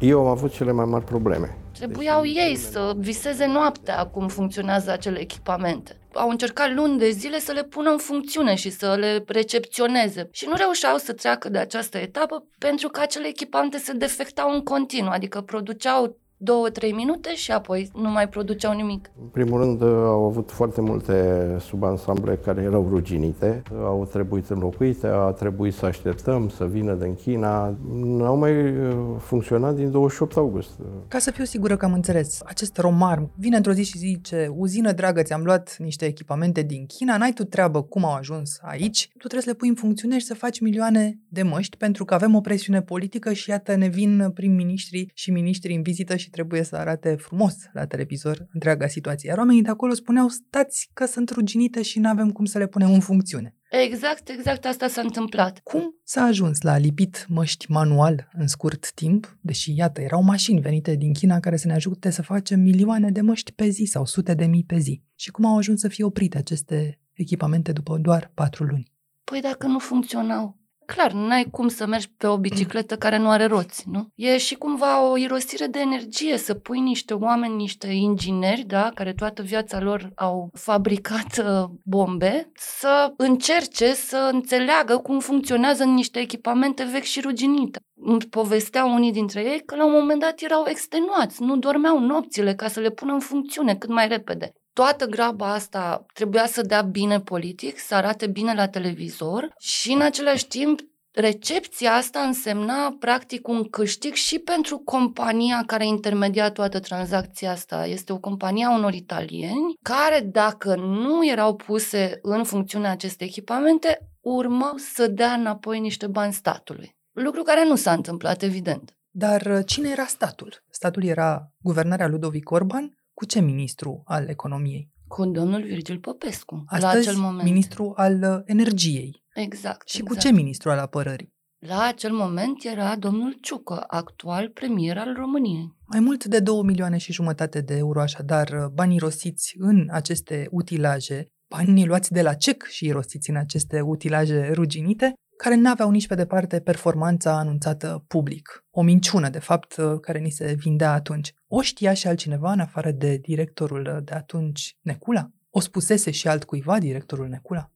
eu 0.00 0.20
am 0.20 0.26
avut 0.26 0.52
cele 0.52 0.72
mai 0.72 0.84
mari 0.84 1.04
probleme. 1.04 1.56
Trebuiau 1.72 2.22
deci, 2.22 2.36
ei 2.36 2.56
să 2.56 2.92
viseze 2.96 3.46
noaptea 3.46 4.06
cum 4.06 4.28
funcționează 4.28 4.90
acele 4.90 5.20
echipamente. 5.20 5.96
Au 6.14 6.28
încercat 6.28 6.74
luni 6.74 6.98
de 6.98 7.10
zile 7.10 7.38
să 7.38 7.52
le 7.52 7.62
pună 7.62 7.90
în 7.90 7.98
funcțiune 7.98 8.54
și 8.54 8.70
să 8.70 8.96
le 8.98 9.24
recepționeze 9.26 10.28
și 10.30 10.46
nu 10.48 10.54
reușeau 10.56 10.96
să 10.96 11.12
treacă 11.12 11.48
de 11.48 11.58
această 11.58 11.98
etapă 11.98 12.44
pentru 12.58 12.88
că 12.88 13.00
acele 13.00 13.28
echipamente 13.28 13.78
se 13.78 13.92
defectau 13.92 14.54
în 14.54 14.62
continuu, 14.62 15.10
adică 15.12 15.40
produceau 15.40 16.16
două-trei 16.42 16.92
minute 16.92 17.34
și 17.34 17.52
apoi 17.52 17.90
nu 17.94 18.10
mai 18.10 18.28
produceau 18.28 18.74
nimic. 18.74 19.10
În 19.20 19.26
primul 19.26 19.60
rând, 19.60 19.82
au 19.82 20.24
avut 20.24 20.50
foarte 20.50 20.80
multe 20.80 21.46
subansamble 21.60 22.38
care 22.44 22.62
erau 22.62 22.86
ruginite, 22.88 23.62
au 23.84 24.08
trebuit 24.10 24.48
înlocuite, 24.48 25.06
a 25.06 25.30
trebuit 25.30 25.74
să 25.74 25.86
așteptăm 25.86 26.48
să 26.48 26.66
vină 26.66 26.94
din 26.94 27.14
China. 27.14 27.76
N-au 27.92 28.36
mai 28.36 28.52
uh, 28.52 28.96
funcționat 29.18 29.74
din 29.74 29.90
28 29.90 30.36
august. 30.36 30.70
Ca 31.08 31.18
să 31.18 31.30
fiu 31.30 31.44
sigură 31.44 31.76
că 31.76 31.84
am 31.84 31.92
înțeles, 31.92 32.40
acest 32.44 32.76
romar 32.76 33.28
vine 33.34 33.56
într-o 33.56 33.72
zi 33.72 33.84
și 33.84 33.98
zice, 33.98 34.52
uzină 34.56 34.92
dragă, 34.92 35.22
ți-am 35.22 35.42
luat 35.42 35.76
niște 35.78 36.04
echipamente 36.04 36.62
din 36.62 36.86
China, 36.86 37.16
n-ai 37.16 37.32
tu 37.32 37.44
treabă 37.44 37.82
cum 37.82 38.04
au 38.04 38.14
ajuns 38.14 38.58
aici, 38.62 39.08
tu 39.12 39.26
trebuie 39.26 39.42
să 39.42 39.48
le 39.48 39.54
pui 39.54 39.68
în 39.68 39.74
funcțiune 39.74 40.18
și 40.18 40.26
să 40.26 40.34
faci 40.34 40.60
milioane 40.60 41.18
de 41.28 41.42
măști 41.42 41.76
pentru 41.76 42.04
că 42.04 42.14
avem 42.14 42.34
o 42.34 42.40
presiune 42.40 42.82
politică 42.82 43.32
și 43.32 43.50
iată 43.50 43.74
ne 43.74 43.88
vin 43.88 44.30
prim-ministrii 44.34 45.10
și 45.14 45.30
ministrii 45.30 45.76
în 45.76 45.82
vizită 45.82 46.16
și 46.16 46.30
trebuie 46.32 46.62
să 46.62 46.76
arate 46.76 47.14
frumos 47.14 47.54
la 47.72 47.86
televizor 47.86 48.46
întreaga 48.52 48.86
situație. 48.86 49.28
Iar 49.28 49.38
oamenii 49.38 49.62
de 49.62 49.68
acolo 49.68 49.92
spuneau, 49.92 50.28
stați 50.28 50.90
că 50.92 51.06
sunt 51.06 51.30
ruginite 51.30 51.82
și 51.82 51.98
nu 51.98 52.08
avem 52.08 52.30
cum 52.30 52.44
să 52.44 52.58
le 52.58 52.66
punem 52.66 52.92
în 52.92 53.00
funcțiune. 53.00 53.56
Exact, 53.70 54.28
exact 54.28 54.64
asta 54.64 54.88
s-a 54.88 55.00
întâmplat. 55.00 55.60
Cum 55.62 55.94
s-a 56.04 56.22
ajuns 56.22 56.60
la 56.60 56.76
lipit 56.76 57.26
măști 57.28 57.70
manual 57.70 58.28
în 58.32 58.46
scurt 58.46 58.92
timp, 58.92 59.38
deși, 59.40 59.76
iată, 59.76 60.00
erau 60.00 60.22
mașini 60.22 60.60
venite 60.60 60.94
din 60.94 61.12
China 61.12 61.40
care 61.40 61.56
să 61.56 61.66
ne 61.66 61.74
ajute 61.74 62.10
să 62.10 62.22
facem 62.22 62.60
milioane 62.60 63.10
de 63.10 63.20
măști 63.20 63.52
pe 63.52 63.68
zi 63.68 63.84
sau 63.84 64.04
sute 64.04 64.34
de 64.34 64.46
mii 64.46 64.64
pe 64.64 64.78
zi? 64.78 65.02
Și 65.14 65.30
cum 65.30 65.44
au 65.44 65.56
ajuns 65.56 65.80
să 65.80 65.88
fie 65.88 66.04
oprite 66.04 66.38
aceste 66.38 67.00
echipamente 67.12 67.72
după 67.72 67.98
doar 67.98 68.30
patru 68.34 68.64
luni? 68.64 68.92
Păi 69.24 69.40
dacă 69.40 69.66
nu 69.66 69.78
funcționau, 69.78 70.61
clar, 70.86 71.12
n-ai 71.12 71.44
cum 71.50 71.68
să 71.68 71.86
mergi 71.86 72.08
pe 72.16 72.26
o 72.26 72.38
bicicletă 72.38 72.96
care 72.96 73.18
nu 73.18 73.30
are 73.30 73.46
roți, 73.46 73.84
nu? 73.90 74.08
E 74.14 74.38
și 74.38 74.54
cumva 74.54 75.10
o 75.10 75.16
irosire 75.16 75.66
de 75.66 75.78
energie 75.78 76.36
să 76.36 76.54
pui 76.54 76.80
niște 76.80 77.14
oameni, 77.14 77.54
niște 77.54 77.86
ingineri, 77.86 78.64
da, 78.66 78.90
care 78.94 79.12
toată 79.12 79.42
viața 79.42 79.80
lor 79.80 80.10
au 80.14 80.50
fabricat 80.52 81.38
uh, 81.38 81.70
bombe, 81.84 82.50
să 82.54 83.12
încerce 83.16 83.94
să 83.94 84.28
înțeleagă 84.32 84.96
cum 84.96 85.18
funcționează 85.18 85.84
niște 85.84 86.18
echipamente 86.18 86.88
vechi 86.92 87.02
și 87.02 87.20
ruginite. 87.20 87.80
Îmi 88.04 88.26
povesteau 88.30 88.94
unii 88.94 89.12
dintre 89.12 89.40
ei 89.40 89.62
că 89.66 89.76
la 89.76 89.84
un 89.84 89.92
moment 89.92 90.20
dat 90.20 90.40
erau 90.40 90.64
extenuați, 90.66 91.42
nu 91.42 91.56
dormeau 91.56 91.98
nopțile 91.98 92.54
ca 92.54 92.68
să 92.68 92.80
le 92.80 92.90
pună 92.90 93.12
în 93.12 93.20
funcțiune 93.20 93.74
cât 93.74 93.90
mai 93.90 94.08
repede 94.08 94.52
toată 94.72 95.06
graba 95.06 95.52
asta 95.52 96.06
trebuia 96.14 96.46
să 96.46 96.62
dea 96.62 96.82
bine 96.82 97.20
politic, 97.20 97.78
să 97.78 97.94
arate 97.94 98.26
bine 98.26 98.54
la 98.54 98.68
televizor 98.68 99.54
și 99.58 99.92
în 99.92 100.00
același 100.00 100.46
timp 100.46 100.80
recepția 101.12 101.94
asta 101.94 102.20
însemna 102.20 102.96
practic 102.98 103.48
un 103.48 103.64
câștig 103.64 104.12
și 104.12 104.38
pentru 104.38 104.78
compania 104.78 105.62
care 105.66 105.86
intermedia 105.86 106.50
toată 106.50 106.80
tranzacția 106.80 107.50
asta. 107.50 107.86
Este 107.86 108.12
o 108.12 108.18
companie 108.18 108.64
a 108.64 108.74
unor 108.74 108.92
italieni 108.92 109.74
care 109.82 110.20
dacă 110.20 110.74
nu 110.74 111.26
erau 111.26 111.56
puse 111.56 112.18
în 112.22 112.44
funcțiune 112.44 112.88
aceste 112.88 113.24
echipamente, 113.24 113.98
urmau 114.20 114.76
să 114.76 115.06
dea 115.06 115.32
înapoi 115.32 115.80
niște 115.80 116.06
bani 116.06 116.32
statului. 116.32 116.96
Lucru 117.12 117.42
care 117.42 117.64
nu 117.64 117.76
s-a 117.76 117.92
întâmplat, 117.92 118.42
evident. 118.42 118.96
Dar 119.10 119.42
uh, 119.46 119.66
cine 119.66 119.88
era 119.88 120.04
statul? 120.04 120.64
Statul 120.70 121.04
era 121.04 121.52
guvernarea 121.60 122.08
Ludovic 122.08 122.50
Orban 122.50 123.01
cu 123.14 123.24
ce 123.24 123.40
ministru 123.40 124.02
al 124.04 124.28
economiei? 124.28 124.90
Cu 125.06 125.24
domnul 125.24 125.62
Virgil 125.62 125.98
Popescu, 125.98 126.64
Astăzi, 126.66 126.94
la 126.94 127.00
acel 127.00 127.16
moment. 127.20 127.42
ministru 127.42 127.92
al 127.96 128.22
uh, 128.22 128.42
energiei. 128.44 129.24
Exact. 129.34 129.88
Și 129.88 129.98
exact. 129.98 130.14
cu 130.14 130.26
ce 130.26 130.32
ministru 130.32 130.70
al 130.70 130.78
apărării? 130.78 131.32
La 131.66 131.82
acel 131.82 132.12
moment 132.12 132.64
era 132.64 132.96
domnul 132.96 133.36
Ciucă, 133.40 133.84
actual 133.86 134.48
premier 134.48 134.98
al 134.98 135.14
României. 135.16 135.76
Mai 135.86 136.00
mult 136.00 136.24
de 136.24 136.40
2 136.40 136.62
milioane 136.62 136.96
și 136.96 137.12
jumătate 137.12 137.60
de 137.60 137.76
euro, 137.76 138.00
așadar, 138.00 138.48
uh, 138.48 138.66
banii 138.72 138.98
rosiți 138.98 139.54
în 139.58 139.88
aceste 139.90 140.48
utilaje, 140.50 141.26
banii 141.54 141.86
luați 141.86 142.12
de 142.12 142.22
la 142.22 142.34
CEC 142.34 142.62
și 142.62 142.90
rosiți 142.90 143.30
în 143.30 143.36
aceste 143.36 143.80
utilaje 143.80 144.50
ruginite, 144.52 145.14
care 145.42 145.54
n-aveau 145.54 145.90
nici 145.90 146.06
pe 146.06 146.14
departe 146.14 146.60
performanța 146.60 147.38
anunțată 147.38 148.04
public. 148.08 148.64
O 148.70 148.82
minciună, 148.82 149.28
de 149.28 149.38
fapt, 149.38 149.74
care 150.00 150.18
ni 150.18 150.30
se 150.30 150.54
vindea 150.58 150.92
atunci. 150.92 151.34
O 151.46 151.60
știa 151.60 151.92
și 151.94 152.06
altcineva 152.06 152.52
în 152.52 152.60
afară 152.60 152.90
de 152.90 153.16
directorul 153.16 154.02
de 154.04 154.14
atunci, 154.14 154.76
Necula? 154.80 155.30
O 155.50 155.60
spusese 155.60 156.10
și 156.10 156.28
altcuiva 156.28 156.78
directorul 156.78 157.28
Necula? 157.28 157.70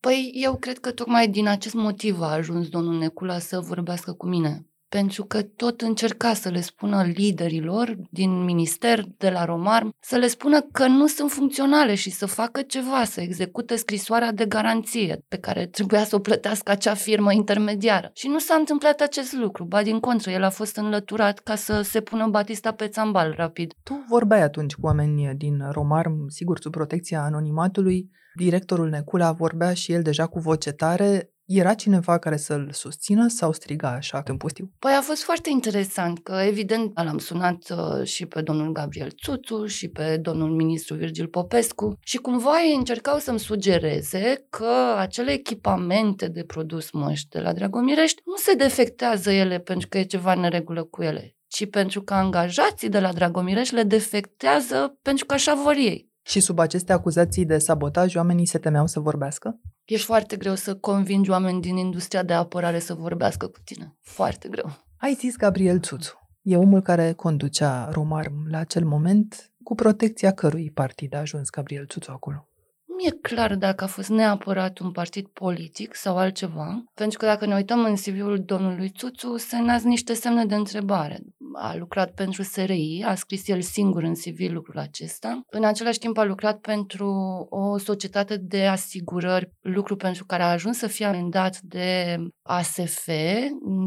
Păi 0.00 0.30
eu 0.34 0.56
cred 0.56 0.78
că 0.78 0.92
tocmai 0.92 1.28
din 1.28 1.48
acest 1.48 1.74
motiv 1.74 2.20
a 2.20 2.32
ajuns 2.32 2.68
domnul 2.68 2.98
Necula 2.98 3.38
să 3.38 3.60
vorbească 3.60 4.12
cu 4.12 4.26
mine 4.26 4.66
pentru 4.98 5.24
că 5.24 5.42
tot 5.42 5.80
încerca 5.80 6.34
să 6.34 6.48
le 6.48 6.60
spună 6.60 7.02
liderilor 7.02 7.96
din 8.10 8.44
minister, 8.44 9.04
de 9.18 9.30
la 9.30 9.44
Romar, 9.44 9.88
să 10.00 10.16
le 10.16 10.26
spună 10.26 10.60
că 10.60 10.86
nu 10.86 11.06
sunt 11.06 11.30
funcționale 11.30 11.94
și 11.94 12.10
să 12.10 12.26
facă 12.26 12.62
ceva, 12.62 13.04
să 13.04 13.20
execute 13.20 13.76
scrisoarea 13.76 14.32
de 14.32 14.46
garanție 14.46 15.24
pe 15.28 15.36
care 15.36 15.66
trebuia 15.66 16.04
să 16.04 16.14
o 16.14 16.18
plătească 16.18 16.70
acea 16.70 16.94
firmă 16.94 17.32
intermediară. 17.32 18.10
Și 18.14 18.28
nu 18.28 18.38
s-a 18.38 18.54
întâmplat 18.54 19.00
acest 19.00 19.32
lucru, 19.32 19.64
ba 19.64 19.82
din 19.82 20.00
contră, 20.00 20.30
el 20.30 20.42
a 20.42 20.50
fost 20.50 20.76
înlăturat 20.76 21.38
ca 21.38 21.54
să 21.54 21.82
se 21.82 22.00
pună 22.00 22.26
Batista 22.26 22.72
pe 22.72 22.88
țambal 22.88 23.34
rapid. 23.36 23.72
Tu 23.82 24.04
vorbeai 24.08 24.42
atunci 24.42 24.74
cu 24.74 24.86
oameni 24.86 25.34
din 25.36 25.68
Romar, 25.70 26.06
sigur 26.28 26.58
sub 26.60 26.72
protecția 26.72 27.22
anonimatului, 27.22 28.10
Directorul 28.34 28.88
Necula 28.88 29.32
vorbea 29.32 29.72
și 29.72 29.92
el 29.92 30.02
deja 30.02 30.26
cu 30.26 30.38
voce 30.38 30.70
tare, 30.70 31.31
era 31.58 31.74
cineva 31.74 32.18
care 32.18 32.36
să-l 32.36 32.68
susțină 32.72 33.28
sau 33.28 33.52
striga 33.52 33.88
așa 33.88 34.22
în 34.24 34.36
pustiu? 34.36 34.70
Păi 34.78 34.92
a 34.92 35.00
fost 35.00 35.22
foarte 35.22 35.50
interesant 35.50 36.22
că, 36.22 36.32
evident, 36.32 36.92
l-am 36.94 37.18
sunat 37.18 37.70
uh, 37.70 38.06
și 38.06 38.26
pe 38.26 38.42
domnul 38.42 38.72
Gabriel 38.72 39.10
Țuțu 39.22 39.66
și 39.66 39.88
pe 39.88 40.16
domnul 40.16 40.50
ministru 40.50 40.94
Virgil 40.94 41.26
Popescu 41.26 41.98
și 42.00 42.16
cumva 42.16 42.62
ei 42.62 42.74
încercau 42.74 43.18
să-mi 43.18 43.38
sugereze 43.38 44.46
că 44.50 44.94
acele 44.96 45.32
echipamente 45.32 46.28
de 46.28 46.44
produs 46.44 46.90
măști 46.90 47.28
de 47.28 47.40
la 47.40 47.52
Dragomirești 47.52 48.22
nu 48.24 48.36
se 48.36 48.54
defectează 48.54 49.30
ele 49.30 49.58
pentru 49.58 49.88
că 49.88 49.98
e 49.98 50.04
ceva 50.04 50.32
în 50.32 50.40
neregulă 50.40 50.84
cu 50.84 51.02
ele, 51.02 51.36
ci 51.46 51.70
pentru 51.70 52.02
că 52.02 52.14
angajații 52.14 52.88
de 52.88 53.00
la 53.00 53.12
Dragomirești 53.12 53.74
le 53.74 53.82
defectează 53.82 54.98
pentru 55.02 55.26
că 55.26 55.34
așa 55.34 55.54
vor 55.54 55.74
ei. 55.74 56.11
Și 56.22 56.40
sub 56.40 56.58
aceste 56.58 56.92
acuzații 56.92 57.44
de 57.44 57.58
sabotaj, 57.58 58.14
oamenii 58.14 58.46
se 58.46 58.58
temeau 58.58 58.86
să 58.86 59.00
vorbească? 59.00 59.60
E 59.84 59.96
foarte 59.96 60.36
greu 60.36 60.54
să 60.54 60.76
convingi 60.76 61.30
oameni 61.30 61.60
din 61.60 61.76
industria 61.76 62.22
de 62.22 62.32
apărare 62.32 62.78
să 62.78 62.94
vorbească 62.94 63.46
cu 63.46 63.58
tine. 63.64 63.96
Foarte 64.00 64.48
greu. 64.48 64.70
Ai 64.96 65.14
zis 65.14 65.36
Gabriel 65.36 65.80
Țuțu. 65.80 66.20
E 66.42 66.56
omul 66.56 66.80
care 66.80 67.12
conducea 67.12 67.88
Romarm 67.90 68.46
la 68.50 68.58
acel 68.58 68.84
moment, 68.84 69.52
cu 69.62 69.74
protecția 69.74 70.32
cărui 70.32 70.70
partid 70.70 71.14
a 71.14 71.18
ajuns 71.18 71.50
Gabriel 71.50 71.86
Țuțu 71.86 72.10
acolo. 72.10 72.46
Nu 72.96 73.06
e 73.06 73.18
clar 73.34 73.54
dacă 73.54 73.84
a 73.84 73.86
fost 73.86 74.08
neapărat 74.08 74.78
un 74.78 74.90
partid 74.90 75.26
politic 75.26 75.94
sau 75.94 76.16
altceva, 76.16 76.84
pentru 76.94 77.18
că 77.18 77.26
dacă 77.26 77.46
ne 77.46 77.54
uităm 77.54 77.84
în 77.84 77.94
CV-ul 77.94 78.42
domnului 78.44 78.92
Țuțu, 78.96 79.36
se 79.36 79.58
nasc 79.58 79.84
niște 79.84 80.12
semne 80.12 80.44
de 80.44 80.54
întrebare. 80.54 81.20
A 81.54 81.74
lucrat 81.76 82.10
pentru 82.10 82.42
SRI, 82.42 83.04
a 83.06 83.14
scris 83.14 83.48
el 83.48 83.60
singur 83.60 84.02
în 84.02 84.14
CV 84.14 84.52
lucrul 84.52 84.78
acesta. 84.78 85.40
În 85.50 85.64
același 85.64 85.98
timp 85.98 86.18
a 86.18 86.24
lucrat 86.24 86.58
pentru 86.58 87.10
o 87.50 87.78
societate 87.78 88.36
de 88.36 88.66
asigurări, 88.66 89.52
lucru 89.60 89.96
pentru 89.96 90.24
care 90.24 90.42
a 90.42 90.50
ajuns 90.50 90.78
să 90.78 90.86
fie 90.86 91.06
amendat 91.06 91.60
de 91.60 92.16
ASF. 92.42 93.06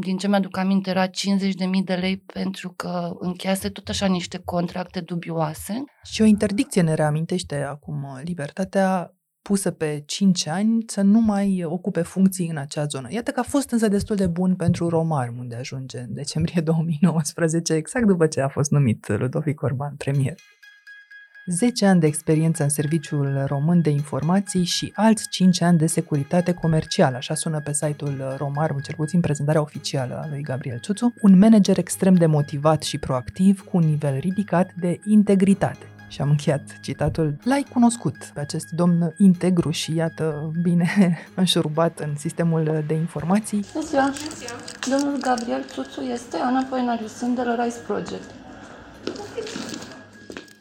Din 0.00 0.16
ce 0.16 0.28
mi-aduc 0.28 0.56
aminte, 0.56 0.90
era 0.90 1.06
50.000 1.06 1.10
de 1.84 1.94
lei 1.94 2.16
pentru 2.16 2.72
că 2.76 3.10
încheiase 3.18 3.68
tot 3.68 3.88
așa 3.88 4.06
niște 4.06 4.40
contracte 4.44 5.00
dubioase. 5.00 5.84
Și 6.02 6.22
o 6.22 6.24
interdicție 6.24 6.82
ne 6.82 6.94
reamintește 6.94 7.62
acum 7.62 8.20
libertatea 8.24 9.05
pusă 9.46 9.70
pe 9.70 10.02
5 10.06 10.46
ani 10.46 10.84
să 10.86 11.00
nu 11.00 11.20
mai 11.20 11.64
ocupe 11.64 12.02
funcții 12.02 12.48
în 12.48 12.56
acea 12.56 12.84
zonă. 12.84 13.08
Iată 13.10 13.30
că 13.30 13.40
a 13.40 13.42
fost 13.42 13.70
însă 13.70 13.88
destul 13.88 14.16
de 14.16 14.26
bun 14.26 14.54
pentru 14.54 14.88
Romar, 14.88 15.28
unde 15.38 15.54
ajunge 15.54 15.98
în 15.98 16.14
decembrie 16.14 16.60
2019, 16.70 17.74
exact 17.74 18.06
după 18.06 18.26
ce 18.26 18.40
a 18.40 18.48
fost 18.48 18.70
numit 18.70 19.08
Ludovic 19.08 19.62
Orban 19.62 19.94
premier. 19.96 20.34
10 21.46 21.86
ani 21.86 22.00
de 22.00 22.06
experiență 22.06 22.62
în 22.62 22.68
Serviciul 22.68 23.44
Român 23.46 23.80
de 23.80 23.90
Informații 23.90 24.64
și 24.64 24.92
alți 24.94 25.28
5 25.28 25.60
ani 25.60 25.78
de 25.78 25.86
securitate 25.86 26.52
comercială, 26.52 27.16
așa 27.16 27.34
sună 27.34 27.60
pe 27.60 27.72
site-ul 27.72 28.34
Romar, 28.36 28.74
cel 28.82 28.94
puțin 28.94 29.20
prezentarea 29.20 29.60
oficială 29.60 30.20
a 30.22 30.28
lui 30.28 30.42
Gabriel 30.42 30.80
Țuțu, 30.80 31.14
un 31.20 31.38
manager 31.38 31.78
extrem 31.78 32.14
de 32.14 32.26
motivat 32.26 32.82
și 32.82 32.98
proactiv, 32.98 33.64
cu 33.64 33.76
un 33.76 33.84
nivel 33.84 34.18
ridicat 34.18 34.72
de 34.80 35.00
integritate. 35.04 35.86
Și 36.08 36.20
am 36.20 36.28
încheiat 36.28 36.80
citatul. 36.80 37.36
L-ai 37.42 37.66
cunoscut 37.72 38.30
pe 38.34 38.40
acest 38.40 38.70
domn 38.70 39.14
integru 39.16 39.70
și 39.70 39.94
iată 39.94 40.52
bine 40.62 40.88
înșurubat 41.34 41.98
în 41.98 42.16
sistemul 42.16 42.84
de 42.86 42.94
informații. 42.94 43.64
Bună 43.72 43.84
ziua! 43.84 44.12
Domnul 44.90 45.20
Gabriel 45.20 45.64
Țuțu 45.64 46.00
este 46.00 46.36
Ana 46.36 46.66
Poenariu, 46.70 47.06
sunt 47.06 47.34
de 47.34 47.42
la 47.42 47.64
Rice 47.64 47.78
Project. 47.86 48.34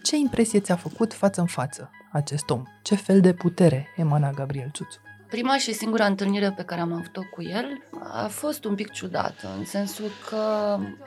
Ce 0.02 0.16
impresie 0.16 0.60
ți-a 0.60 0.76
făcut 0.76 1.14
față 1.14 1.42
în 1.42 1.48
față 1.48 1.90
acest 2.12 2.50
om? 2.50 2.64
Ce 2.82 2.96
fel 2.96 3.22
de 3.22 3.34
putere 3.34 3.88
emana 3.96 4.32
Gabriel 4.32 4.70
Țuțu? 4.74 5.00
Prima 5.36 5.58
și 5.58 5.74
singura 5.74 6.06
întâlnire 6.06 6.54
pe 6.56 6.64
care 6.64 6.82
am 6.82 6.94
avut-o 6.94 7.22
cu 7.34 7.44
el 7.44 7.84
a 8.14 8.28
fost 8.28 8.66
un 8.66 8.76
pic 8.76 8.92
ciudată, 8.92 9.56
în 9.58 9.66
sensul 9.66 10.06
că 10.30 10.38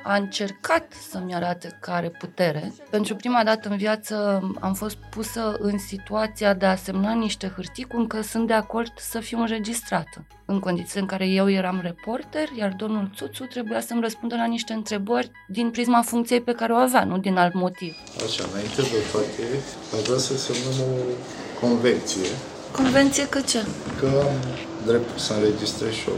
a 0.02 0.14
încercat 0.14 0.92
să-mi 1.10 1.34
arate 1.34 1.78
că 1.80 1.90
are 1.90 2.08
putere. 2.08 2.72
Pentru 2.90 3.16
prima 3.16 3.44
dată 3.44 3.68
în 3.68 3.76
viață 3.76 4.40
am 4.60 4.74
fost 4.74 4.96
pusă 5.10 5.56
în 5.58 5.78
situația 5.78 6.54
de 6.54 6.66
a 6.66 6.76
semna 6.76 7.12
niște 7.12 7.52
hârtii 7.56 7.84
cum 7.84 8.06
că 8.06 8.22
sunt 8.22 8.46
de 8.46 8.52
acord 8.52 8.92
să 8.96 9.20
fiu 9.20 9.40
înregistrată. 9.40 10.26
În 10.44 10.60
condiții 10.60 11.00
în 11.00 11.06
care 11.06 11.26
eu 11.26 11.50
eram 11.50 11.80
reporter, 11.82 12.48
iar 12.58 12.72
domnul 12.76 13.10
Țuțu 13.16 13.44
trebuia 13.44 13.80
să-mi 13.80 14.00
răspundă 14.00 14.34
la 14.34 14.46
niște 14.46 14.72
întrebări 14.72 15.30
din 15.46 15.70
prisma 15.70 16.02
funcției 16.02 16.40
pe 16.40 16.52
care 16.52 16.72
o 16.72 16.76
avea, 16.76 17.04
nu 17.04 17.18
din 17.18 17.36
alt 17.36 17.54
motiv. 17.54 17.96
Așa, 18.24 18.44
înainte 18.52 18.82
de 18.82 19.02
toate, 19.12 19.42
aș 19.96 20.02
vrea 20.06 20.18
să 20.18 20.36
semnăm 20.36 20.80
o 20.80 21.66
convenție 21.66 22.28
Convenție 22.72 23.26
că 23.28 23.40
ce? 23.40 23.64
că 23.98 24.06
am 24.06 24.32
dreptul 24.86 25.18
să 25.18 25.32
înregistrez 25.32 25.92
și 25.92 26.08
eu. 26.08 26.16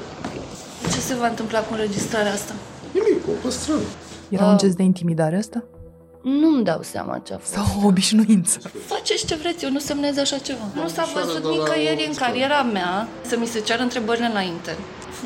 Ce 0.92 1.00
se 1.00 1.14
va 1.14 1.26
întâmpla 1.26 1.61
cu 1.61 1.73
înregistrarea 1.73 2.33
asta? 2.33 2.52
Nimic, 2.92 3.28
o 3.28 3.30
păstrăm. 3.42 3.80
Era 4.28 4.47
un 4.47 4.59
gest 4.59 4.76
de 4.76 4.83
intimidare 4.83 5.37
asta? 5.37 5.64
Nu-mi 6.23 6.64
dau 6.64 6.83
seama 6.83 7.19
ce 7.19 7.35
a 7.35 7.38
fost. 7.38 7.52
Sau 7.52 7.64
o 7.83 7.87
obișnuință? 7.87 8.59
Faceți 8.87 9.26
ce 9.26 9.35
vreți, 9.35 9.64
eu 9.64 9.71
nu 9.71 9.78
semnez 9.78 10.16
așa 10.16 10.38
ceva. 10.38 10.64
Nu 10.75 10.88
s-a 10.88 11.07
Ușoară, 11.09 11.26
văzut 11.26 11.42
dar 11.42 11.52
la 11.52 11.59
nicăieri 11.59 12.07
în 12.07 12.12
o 12.16 12.25
cariera 12.25 12.62
mea 12.62 13.09
să 13.26 13.37
mi 13.38 13.47
se 13.47 13.61
ceară 13.61 13.83
întrebările 13.83 14.26
înainte. 14.26 14.76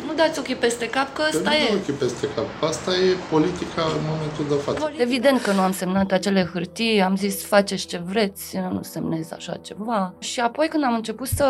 Nu 0.06 0.14
dați 0.14 0.38
ochii 0.38 0.54
peste 0.54 0.88
cap 0.88 1.14
că 1.14 1.22
Că 1.22 1.28
ăsta 1.36 1.50
nu 1.50 1.56
e. 1.56 1.66
dau 1.68 1.76
ochii 1.76 1.92
peste 1.92 2.28
cap. 2.34 2.44
Asta 2.70 2.90
e 2.90 3.16
politica 3.30 3.82
în 3.96 4.02
momentul 4.12 4.44
de 4.48 4.54
față. 4.54 4.92
Evident 4.96 5.40
că 5.40 5.52
nu 5.52 5.60
am 5.60 5.72
semnat 5.72 6.12
acele 6.12 6.50
hârtii, 6.52 7.00
am 7.00 7.16
zis 7.16 7.44
faceți 7.46 7.86
ce 7.86 8.02
vreți, 8.04 8.56
eu 8.56 8.72
nu 8.72 8.82
semnez 8.82 9.32
așa 9.32 9.54
ceva. 9.56 10.14
Și 10.18 10.40
apoi 10.40 10.68
când 10.68 10.84
am 10.84 10.94
început 10.94 11.26
să 11.26 11.46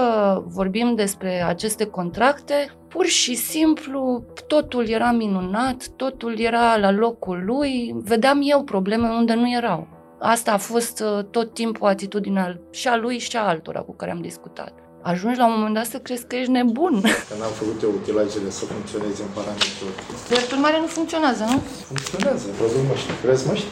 vorbim 0.47 0.95
despre 0.95 1.43
aceste 1.43 1.85
contracte, 1.85 2.71
pur 2.89 3.07
și 3.07 3.35
simplu 3.35 4.25
totul 4.47 4.89
era 4.89 5.11
minunat, 5.11 5.89
totul 5.97 6.39
era 6.39 6.77
la 6.77 6.91
locul 6.91 7.43
lui, 7.45 7.95
vedeam 7.99 8.41
eu 8.43 8.63
probleme 8.63 9.09
unde 9.09 9.35
nu 9.35 9.51
erau. 9.51 9.87
Asta 10.21 10.53
a 10.53 10.57
fost 10.57 11.01
uh, 11.01 11.25
tot 11.31 11.55
timpul 11.55 11.89
atitudinea 11.89 12.61
și 12.71 12.89
a 12.89 12.97
lui 12.97 13.19
și 13.19 13.37
a 13.37 13.47
altora 13.49 13.81
cu 13.81 13.95
care 13.95 14.11
am 14.11 14.21
discutat. 14.21 14.73
Ajungi 15.13 15.39
la 15.39 15.47
un 15.47 15.53
moment 15.57 15.75
dat 15.75 15.87
să 15.87 15.99
crezi 15.99 16.27
că 16.27 16.37
ești 16.37 16.51
nebun. 16.51 17.01
Că 17.29 17.35
n-am 17.39 17.53
făcut 17.61 17.83
eu 17.83 17.91
utilajele 17.91 18.51
să 18.51 18.65
funcționeze 18.65 19.23
în 19.23 19.29
parametru. 19.35 19.87
Drept 20.29 20.53
urmare 20.53 20.81
nu 20.81 20.87
funcționează, 20.87 21.45
nu? 21.45 21.59
Funcționează, 21.59 22.49
produc 22.49 22.89
măști. 22.89 23.11
Crezi 23.23 23.47
măști? 23.47 23.67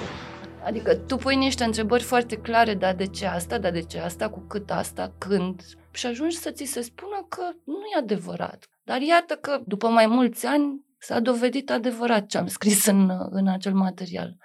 Adică 0.65 0.95
tu 0.95 1.17
pui 1.17 1.37
niște 1.37 1.65
întrebări 1.65 2.03
foarte 2.03 2.37
clare, 2.37 2.75
dar 2.75 2.95
de 2.95 3.07
ce 3.07 3.27
asta, 3.27 3.59
dar 3.59 3.73
de 3.73 3.83
ce 3.83 3.99
asta, 3.99 4.29
cu 4.29 4.41
cât 4.49 4.71
asta, 4.71 5.13
când, 5.19 5.63
și 5.91 6.07
ajungi 6.07 6.37
să 6.37 6.51
ți 6.51 6.65
se 6.65 6.81
spună 6.81 7.27
că 7.29 7.43
nu 7.65 7.83
e 7.95 7.99
adevărat. 7.99 8.69
Dar 8.85 9.01
iată 9.01 9.35
că 9.35 9.61
după 9.67 9.89
mai 9.89 10.07
mulți 10.07 10.47
ani 10.47 10.85
s-a 10.99 11.21
dovedit 11.21 11.71
adevărat 11.71 12.27
ce 12.27 12.39
am 12.39 12.47
scris 12.47 12.87
în, 12.87 13.11
în 13.31 13.49
acel 13.49 13.73
material. 13.73 14.37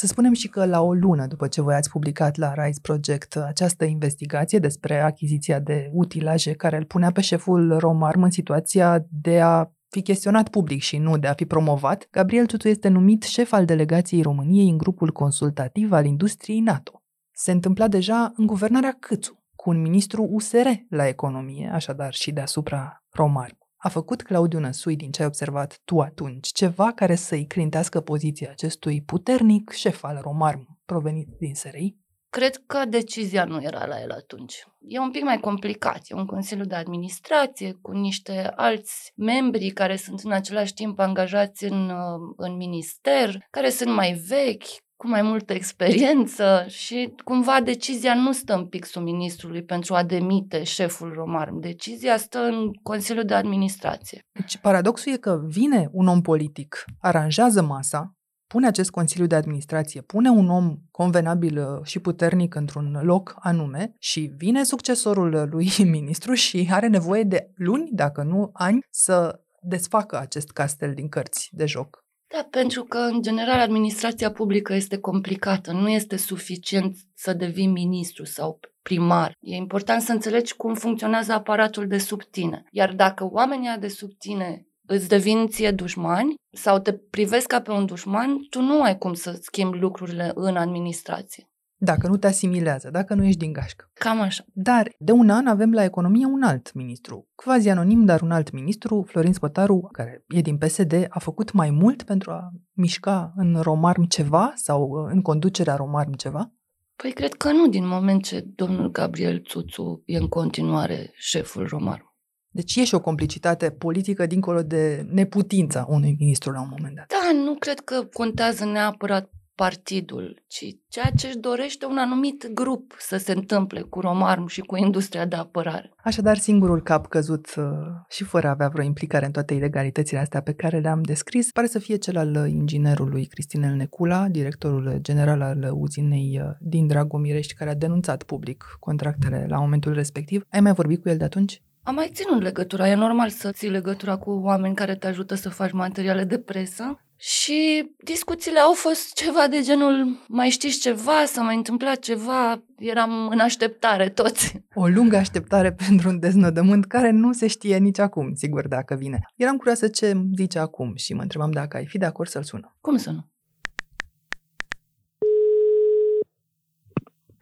Să 0.00 0.06
spunem 0.06 0.32
și 0.32 0.48
că 0.48 0.64
la 0.64 0.80
o 0.80 0.92
lună 0.92 1.26
după 1.26 1.48
ce 1.48 1.60
voi 1.60 1.74
ați 1.74 1.90
publicat 1.90 2.36
la 2.36 2.54
Rise 2.54 2.78
Project 2.82 3.36
această 3.36 3.84
investigație 3.84 4.58
despre 4.58 5.00
achiziția 5.00 5.58
de 5.58 5.90
utilaje 5.92 6.52
care 6.52 6.76
îl 6.76 6.84
punea 6.84 7.12
pe 7.12 7.20
șeful 7.20 7.78
Romarm 7.78 8.22
în 8.22 8.30
situația 8.30 9.06
de 9.10 9.40
a 9.40 9.70
fi 9.88 10.02
chestionat 10.02 10.48
public 10.48 10.82
și 10.82 10.98
nu 10.98 11.18
de 11.18 11.26
a 11.26 11.32
fi 11.32 11.44
promovat, 11.44 12.08
Gabriel 12.10 12.46
Tutu 12.46 12.68
este 12.68 12.88
numit 12.88 13.22
șef 13.22 13.52
al 13.52 13.64
delegației 13.64 14.22
României 14.22 14.68
în 14.68 14.76
grupul 14.76 15.12
consultativ 15.12 15.92
al 15.92 16.04
industriei 16.04 16.60
NATO. 16.60 17.02
Se 17.32 17.52
întâmpla 17.52 17.88
deja 17.88 18.32
în 18.36 18.46
guvernarea 18.46 18.96
Câțu, 19.00 19.44
cu 19.54 19.70
un 19.70 19.80
ministru 19.80 20.26
USR 20.30 20.68
la 20.88 21.06
economie, 21.08 21.70
așadar 21.72 22.12
și 22.12 22.32
deasupra 22.32 23.04
Romarm. 23.10 23.67
A 23.80 23.88
făcut 23.88 24.22
Claudiu 24.22 24.58
Năsui, 24.58 24.96
din 24.96 25.10
ce 25.10 25.20
ai 25.20 25.26
observat 25.26 25.80
tu 25.84 26.00
atunci, 26.00 26.48
ceva 26.48 26.92
care 26.92 27.14
să-i 27.14 27.46
clintească 27.46 28.00
poziția 28.00 28.50
acestui 28.50 29.02
puternic 29.02 29.70
șef 29.70 30.04
al 30.04 30.18
Romarm 30.22 30.78
provenit 30.84 31.28
din 31.38 31.54
SRI? 31.54 31.96
Cred 32.30 32.56
că 32.66 32.84
decizia 32.88 33.44
nu 33.44 33.62
era 33.62 33.86
la 33.86 34.00
el 34.00 34.10
atunci. 34.10 34.66
E 34.80 34.98
un 34.98 35.10
pic 35.10 35.22
mai 35.22 35.40
complicat. 35.40 36.00
E 36.04 36.14
un 36.14 36.26
consiliu 36.26 36.64
de 36.64 36.74
administrație 36.74 37.78
cu 37.82 37.92
niște 37.92 38.52
alți 38.56 39.12
membri 39.16 39.70
care 39.70 39.96
sunt 39.96 40.20
în 40.20 40.32
același 40.32 40.74
timp 40.74 40.98
angajați 40.98 41.64
în, 41.64 41.90
uh, 41.90 42.34
în 42.36 42.56
minister, 42.56 43.46
care 43.50 43.70
sunt 43.70 43.94
mai 43.94 44.12
vechi, 44.12 44.87
cu 44.98 45.08
mai 45.08 45.22
multă 45.22 45.52
experiență 45.52 46.64
și 46.68 47.14
cumva 47.24 47.60
decizia 47.64 48.14
nu 48.14 48.32
stă 48.32 48.54
în 48.54 48.66
pixul 48.66 49.02
ministrului 49.02 49.62
pentru 49.62 49.94
a 49.94 50.02
demite 50.02 50.62
șeful 50.62 51.12
Romarm. 51.12 51.60
Decizia 51.60 52.16
stă 52.16 52.38
în 52.38 52.72
Consiliul 52.82 53.24
de 53.24 53.34
Administrație. 53.34 54.26
Deci 54.32 54.56
paradoxul 54.56 55.12
e 55.12 55.16
că 55.16 55.40
vine 55.44 55.88
un 55.92 56.06
om 56.06 56.20
politic, 56.20 56.84
aranjează 57.00 57.62
masa, 57.62 58.12
pune 58.46 58.66
acest 58.66 58.90
Consiliu 58.90 59.26
de 59.26 59.34
Administrație, 59.34 60.00
pune 60.00 60.30
un 60.30 60.48
om 60.48 60.76
convenabil 60.90 61.58
uh, 61.58 61.84
și 61.84 61.98
puternic 61.98 62.54
într-un 62.54 62.98
loc 63.02 63.34
anume 63.38 63.92
și 63.98 64.32
vine 64.36 64.62
succesorul 64.64 65.48
lui 65.50 65.68
ministru 65.96 66.34
și 66.34 66.68
are 66.70 66.86
nevoie 66.86 67.22
de 67.22 67.50
luni, 67.54 67.90
dacă 67.92 68.22
nu 68.22 68.50
ani, 68.52 68.78
să 68.90 69.40
desfacă 69.62 70.18
acest 70.18 70.50
castel 70.50 70.94
din 70.94 71.08
cărți 71.08 71.48
de 71.52 71.66
joc. 71.66 72.06
Da, 72.28 72.46
pentru 72.50 72.84
că, 72.84 72.98
în 72.98 73.22
general, 73.22 73.58
administrația 73.58 74.32
publică 74.32 74.74
este 74.74 74.98
complicată. 74.98 75.72
Nu 75.72 75.88
este 75.88 76.16
suficient 76.16 76.96
să 77.14 77.32
devii 77.32 77.66
ministru 77.66 78.24
sau 78.24 78.60
primar. 78.82 79.36
E 79.40 79.54
important 79.54 80.02
să 80.02 80.12
înțelegi 80.12 80.56
cum 80.56 80.74
funcționează 80.74 81.32
aparatul 81.32 81.86
de 81.86 81.98
sub 81.98 82.22
tine. 82.22 82.64
Iar 82.70 82.94
dacă 82.94 83.28
oamenii 83.30 83.76
de 83.78 83.88
sub 83.88 84.10
tine 84.18 84.66
îți 84.86 85.08
devin 85.08 85.48
ție 85.48 85.70
dușmani 85.70 86.34
sau 86.50 86.78
te 86.78 86.92
privesc 86.92 87.46
ca 87.46 87.60
pe 87.60 87.70
un 87.70 87.86
dușman, 87.86 88.46
tu 88.50 88.60
nu 88.60 88.82
ai 88.82 88.98
cum 88.98 89.14
să 89.14 89.38
schimbi 89.40 89.78
lucrurile 89.78 90.32
în 90.34 90.56
administrație. 90.56 91.48
Dacă 91.80 92.08
nu 92.08 92.16
te 92.16 92.26
asimilează, 92.26 92.90
dacă 92.90 93.14
nu 93.14 93.24
ești 93.24 93.38
din 93.38 93.52
gașcă. 93.52 93.90
Cam 93.92 94.20
așa. 94.20 94.44
Dar 94.52 94.94
de 94.98 95.12
un 95.12 95.30
an 95.30 95.46
avem 95.46 95.72
la 95.72 95.84
economie 95.84 96.26
un 96.26 96.42
alt 96.42 96.74
ministru, 96.74 97.28
quasi 97.34 97.68
anonim, 97.68 98.04
dar 98.04 98.20
un 98.20 98.30
alt 98.30 98.50
ministru, 98.50 99.04
Florin 99.08 99.32
Spătaru, 99.32 99.88
care 99.92 100.24
e 100.28 100.40
din 100.40 100.58
PSD, 100.58 101.06
a 101.08 101.18
făcut 101.18 101.52
mai 101.52 101.70
mult 101.70 102.02
pentru 102.02 102.30
a 102.30 102.50
mișca 102.72 103.32
în 103.36 103.60
Romarm 103.60 104.02
ceva 104.02 104.52
sau 104.54 104.82
uh, 104.82 105.10
în 105.12 105.22
conducerea 105.22 105.76
Romarm 105.76 106.12
ceva? 106.12 106.52
Păi 106.96 107.12
cred 107.12 107.34
că 107.34 107.52
nu, 107.52 107.68
din 107.68 107.86
moment 107.86 108.24
ce 108.24 108.44
domnul 108.54 108.90
Gabriel 108.90 109.42
Țuțu 109.48 110.02
e 110.04 110.16
în 110.16 110.28
continuare 110.28 111.10
șeful 111.14 111.66
Romarm. 111.66 112.08
Deci 112.50 112.76
e 112.76 112.84
și 112.84 112.94
o 112.94 113.00
complicitate 113.00 113.70
politică 113.70 114.26
dincolo 114.26 114.62
de 114.62 115.06
neputința 115.10 115.86
unui 115.88 116.16
ministru 116.18 116.50
la 116.50 116.60
un 116.60 116.68
moment 116.70 116.94
dat. 116.94 117.06
Da, 117.06 117.38
nu 117.38 117.54
cred 117.54 117.80
că 117.80 118.04
contează 118.12 118.64
neapărat 118.64 119.30
partidul, 119.64 120.42
ci 120.46 120.64
ceea 120.88 121.10
ce 121.16 121.26
își 121.26 121.38
dorește 121.38 121.86
un 121.86 121.98
anumit 121.98 122.50
grup 122.52 122.94
să 122.98 123.16
se 123.16 123.32
întâmple 123.32 123.80
cu 123.80 124.00
Romarm 124.00 124.46
și 124.46 124.60
cu 124.60 124.76
industria 124.76 125.26
de 125.26 125.36
apărare. 125.36 125.90
Așadar, 125.96 126.36
singurul 126.36 126.82
cap 126.82 127.06
căzut 127.06 127.54
uh, 127.56 127.64
și 128.08 128.24
fără 128.24 128.46
a 128.46 128.50
avea 128.50 128.68
vreo 128.68 128.84
implicare 128.84 129.26
în 129.26 129.32
toate 129.32 129.54
ilegalitățile 129.54 130.18
astea 130.18 130.40
pe 130.42 130.52
care 130.52 130.78
le-am 130.78 131.02
descris, 131.02 131.52
pare 131.52 131.66
să 131.66 131.78
fie 131.78 131.96
cel 131.96 132.16
al 132.16 132.48
inginerului 132.48 133.24
Cristinel 133.26 133.74
Necula, 133.74 134.28
directorul 134.28 134.98
general 135.00 135.40
al 135.42 135.70
uzinei 135.72 136.40
uh, 136.42 136.50
din 136.60 136.86
Dragomirești, 136.86 137.54
care 137.54 137.70
a 137.70 137.74
denunțat 137.74 138.22
public 138.22 138.76
contractele 138.80 139.46
la 139.48 139.58
momentul 139.58 139.92
respectiv. 139.92 140.44
Ai 140.50 140.60
mai 140.60 140.72
vorbit 140.72 141.02
cu 141.02 141.08
el 141.08 141.16
de 141.16 141.24
atunci? 141.24 141.62
Am 141.82 141.94
mai 141.94 142.10
ținut 142.12 142.42
legătura. 142.42 142.88
E 142.88 142.94
normal 142.94 143.28
să 143.28 143.50
ții 143.50 143.68
legătura 143.68 144.16
cu 144.16 144.30
oameni 144.30 144.74
care 144.74 144.94
te 144.94 145.06
ajută 145.06 145.34
să 145.34 145.48
faci 145.48 145.72
materiale 145.72 146.24
de 146.24 146.38
presă. 146.38 147.00
Și 147.20 147.90
discuțiile 148.04 148.58
au 148.58 148.72
fost 148.72 149.14
ceva 149.14 149.46
de 149.48 149.60
genul, 149.62 150.24
mai 150.28 150.48
știți 150.48 150.80
ceva, 150.80 151.24
s-a 151.26 151.42
mai 151.42 151.56
întâmplat 151.56 151.98
ceva, 151.98 152.62
eram 152.78 153.28
în 153.28 153.38
așteptare 153.38 154.08
toți. 154.08 154.62
O 154.74 154.86
lungă 154.86 155.16
așteptare 155.16 155.72
pentru 155.86 156.08
un 156.08 156.18
deznodământ 156.18 156.86
care 156.86 157.10
nu 157.10 157.32
se 157.32 157.46
știe 157.46 157.78
nici 157.78 157.98
acum, 157.98 158.34
sigur, 158.34 158.68
dacă 158.68 158.94
vine. 158.94 159.20
Eram 159.36 159.56
curioasă 159.56 159.88
ce 159.88 160.22
zice 160.36 160.58
acum 160.58 160.92
și 160.94 161.14
mă 161.14 161.22
întrebam 161.22 161.50
dacă 161.50 161.76
ai 161.76 161.86
fi 161.86 161.98
de 161.98 162.04
acord 162.04 162.28
să-l 162.28 162.42
sună. 162.42 162.76
Cum 162.80 162.96
să 162.96 163.10
nu? 163.10 163.28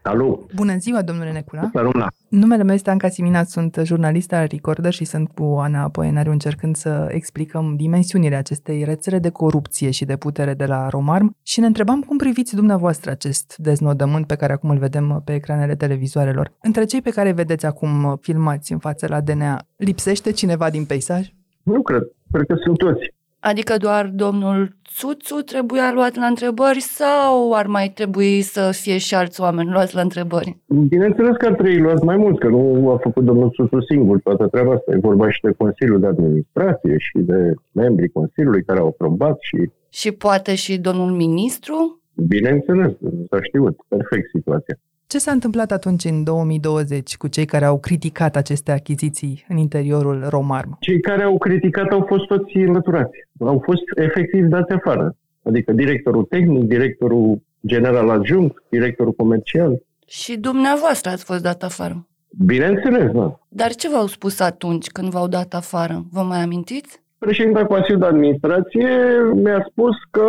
Alo! 0.06 0.46
Bună 0.54 0.76
ziua, 0.78 1.02
domnule 1.02 1.32
Necula! 1.32 1.70
Săruna! 1.72 2.12
Numele 2.28 2.62
meu 2.62 2.74
este 2.74 2.90
Anca 2.90 3.08
Siminat, 3.08 3.48
sunt 3.48 3.80
jurnalist 3.84 4.32
al 4.32 4.46
Recorder 4.50 4.92
și 4.92 5.04
sunt 5.04 5.30
cu 5.34 5.42
Ana 5.44 5.88
Poenariu 5.88 6.32
încercând 6.32 6.76
să 6.76 7.08
explicăm 7.10 7.76
dimensiunile 7.76 8.34
acestei 8.36 8.84
rețele 8.84 9.18
de 9.18 9.30
corupție 9.30 9.90
și 9.90 10.04
de 10.04 10.16
putere 10.16 10.54
de 10.54 10.66
la 10.66 10.88
Romarm 10.88 11.36
și 11.42 11.60
ne 11.60 11.66
întrebam 11.66 12.00
cum 12.00 12.16
priviți 12.16 12.54
dumneavoastră 12.54 13.10
acest 13.10 13.56
deznodământ 13.56 14.26
pe 14.26 14.36
care 14.36 14.52
acum 14.52 14.70
îl 14.70 14.78
vedem 14.78 15.22
pe 15.24 15.34
ecranele 15.34 15.74
televizoarelor. 15.74 16.52
Între 16.60 16.84
cei 16.84 17.02
pe 17.02 17.10
care 17.10 17.32
vedeți 17.32 17.66
acum 17.66 18.18
filmați 18.20 18.72
în 18.72 18.78
față 18.78 19.06
la 19.08 19.20
DNA, 19.20 19.66
lipsește 19.76 20.30
cineva 20.30 20.70
din 20.70 20.84
peisaj? 20.84 21.28
Nu 21.62 21.82
cred. 21.82 22.02
Cred 22.32 22.46
că 22.46 22.54
sunt 22.64 22.78
toți. 22.78 23.15
Adică 23.50 23.76
doar 23.76 24.10
domnul 24.14 24.76
Țuțu 24.98 25.34
trebuia 25.34 25.92
luat 25.92 26.14
la 26.16 26.26
întrebări 26.26 26.80
sau 26.80 27.52
ar 27.52 27.66
mai 27.66 27.88
trebui 27.88 28.40
să 28.40 28.70
fie 28.72 28.98
și 28.98 29.14
alți 29.14 29.40
oameni 29.40 29.70
luați 29.70 29.94
la 29.94 30.00
întrebări? 30.00 30.56
Bineînțeles 30.88 31.36
că 31.36 31.46
ar 31.46 31.52
trebui 31.52 31.78
luați 31.78 32.04
mai 32.04 32.16
mulți, 32.16 32.38
că 32.38 32.48
nu 32.48 32.90
a 32.90 32.98
făcut 32.98 33.24
domnul 33.24 33.50
Țuțu 33.50 33.80
singur 33.80 34.20
toată 34.20 34.46
treaba 34.46 34.72
asta. 34.72 34.92
E 34.92 34.98
vorba 35.10 35.30
și 35.30 35.40
de 35.40 35.52
Consiliul 35.58 36.00
de 36.00 36.06
Administrație 36.06 36.94
și 36.98 37.18
de 37.18 37.54
membrii 37.72 38.08
Consiliului 38.08 38.64
care 38.64 38.78
au 38.78 38.86
aprobat 38.86 39.36
și... 39.40 39.70
Și 39.90 40.12
poate 40.12 40.54
și 40.54 40.78
domnul 40.78 41.10
ministru? 41.10 42.00
Bineînțeles, 42.14 42.92
s-a 43.30 43.38
știut 43.42 43.76
perfect 43.88 44.28
situația. 44.30 44.76
Ce 45.08 45.18
s-a 45.18 45.30
întâmplat 45.30 45.70
atunci 45.72 46.04
în 46.04 46.24
2020 46.24 47.16
cu 47.16 47.28
cei 47.28 47.44
care 47.44 47.64
au 47.64 47.78
criticat 47.78 48.36
aceste 48.36 48.72
achiziții 48.72 49.44
în 49.48 49.56
interiorul 49.56 50.26
Romarm? 50.28 50.76
Cei 50.80 51.00
care 51.00 51.22
au 51.22 51.38
criticat 51.38 51.90
au 51.90 52.04
fost 52.08 52.26
toți 52.26 52.56
înlăturați. 52.56 53.18
Au 53.38 53.62
fost 53.64 53.82
efectiv 53.96 54.44
dați 54.44 54.72
afară. 54.72 55.16
Adică 55.42 55.72
directorul 55.72 56.24
tehnic, 56.24 56.64
directorul 56.68 57.42
general 57.66 58.08
adjunct, 58.08 58.62
directorul 58.68 59.12
comercial. 59.12 59.82
Și 60.06 60.36
dumneavoastră 60.36 61.10
ați 61.10 61.24
fost 61.24 61.42
dat 61.42 61.62
afară. 61.62 62.06
Bineînțeles, 62.44 63.12
da. 63.12 63.40
Dar 63.48 63.74
ce 63.74 63.88
v-au 63.88 64.06
spus 64.06 64.40
atunci 64.40 64.86
când 64.86 65.08
v-au 65.08 65.28
dat 65.28 65.54
afară? 65.54 66.04
Vă 66.12 66.20
mai 66.20 66.38
amintiți? 66.38 67.02
Președinta 67.18 67.66
Consiliului 67.66 68.08
de 68.08 68.14
Administrație 68.14 68.88
mi-a 69.34 69.66
spus 69.70 69.94
că 70.10 70.28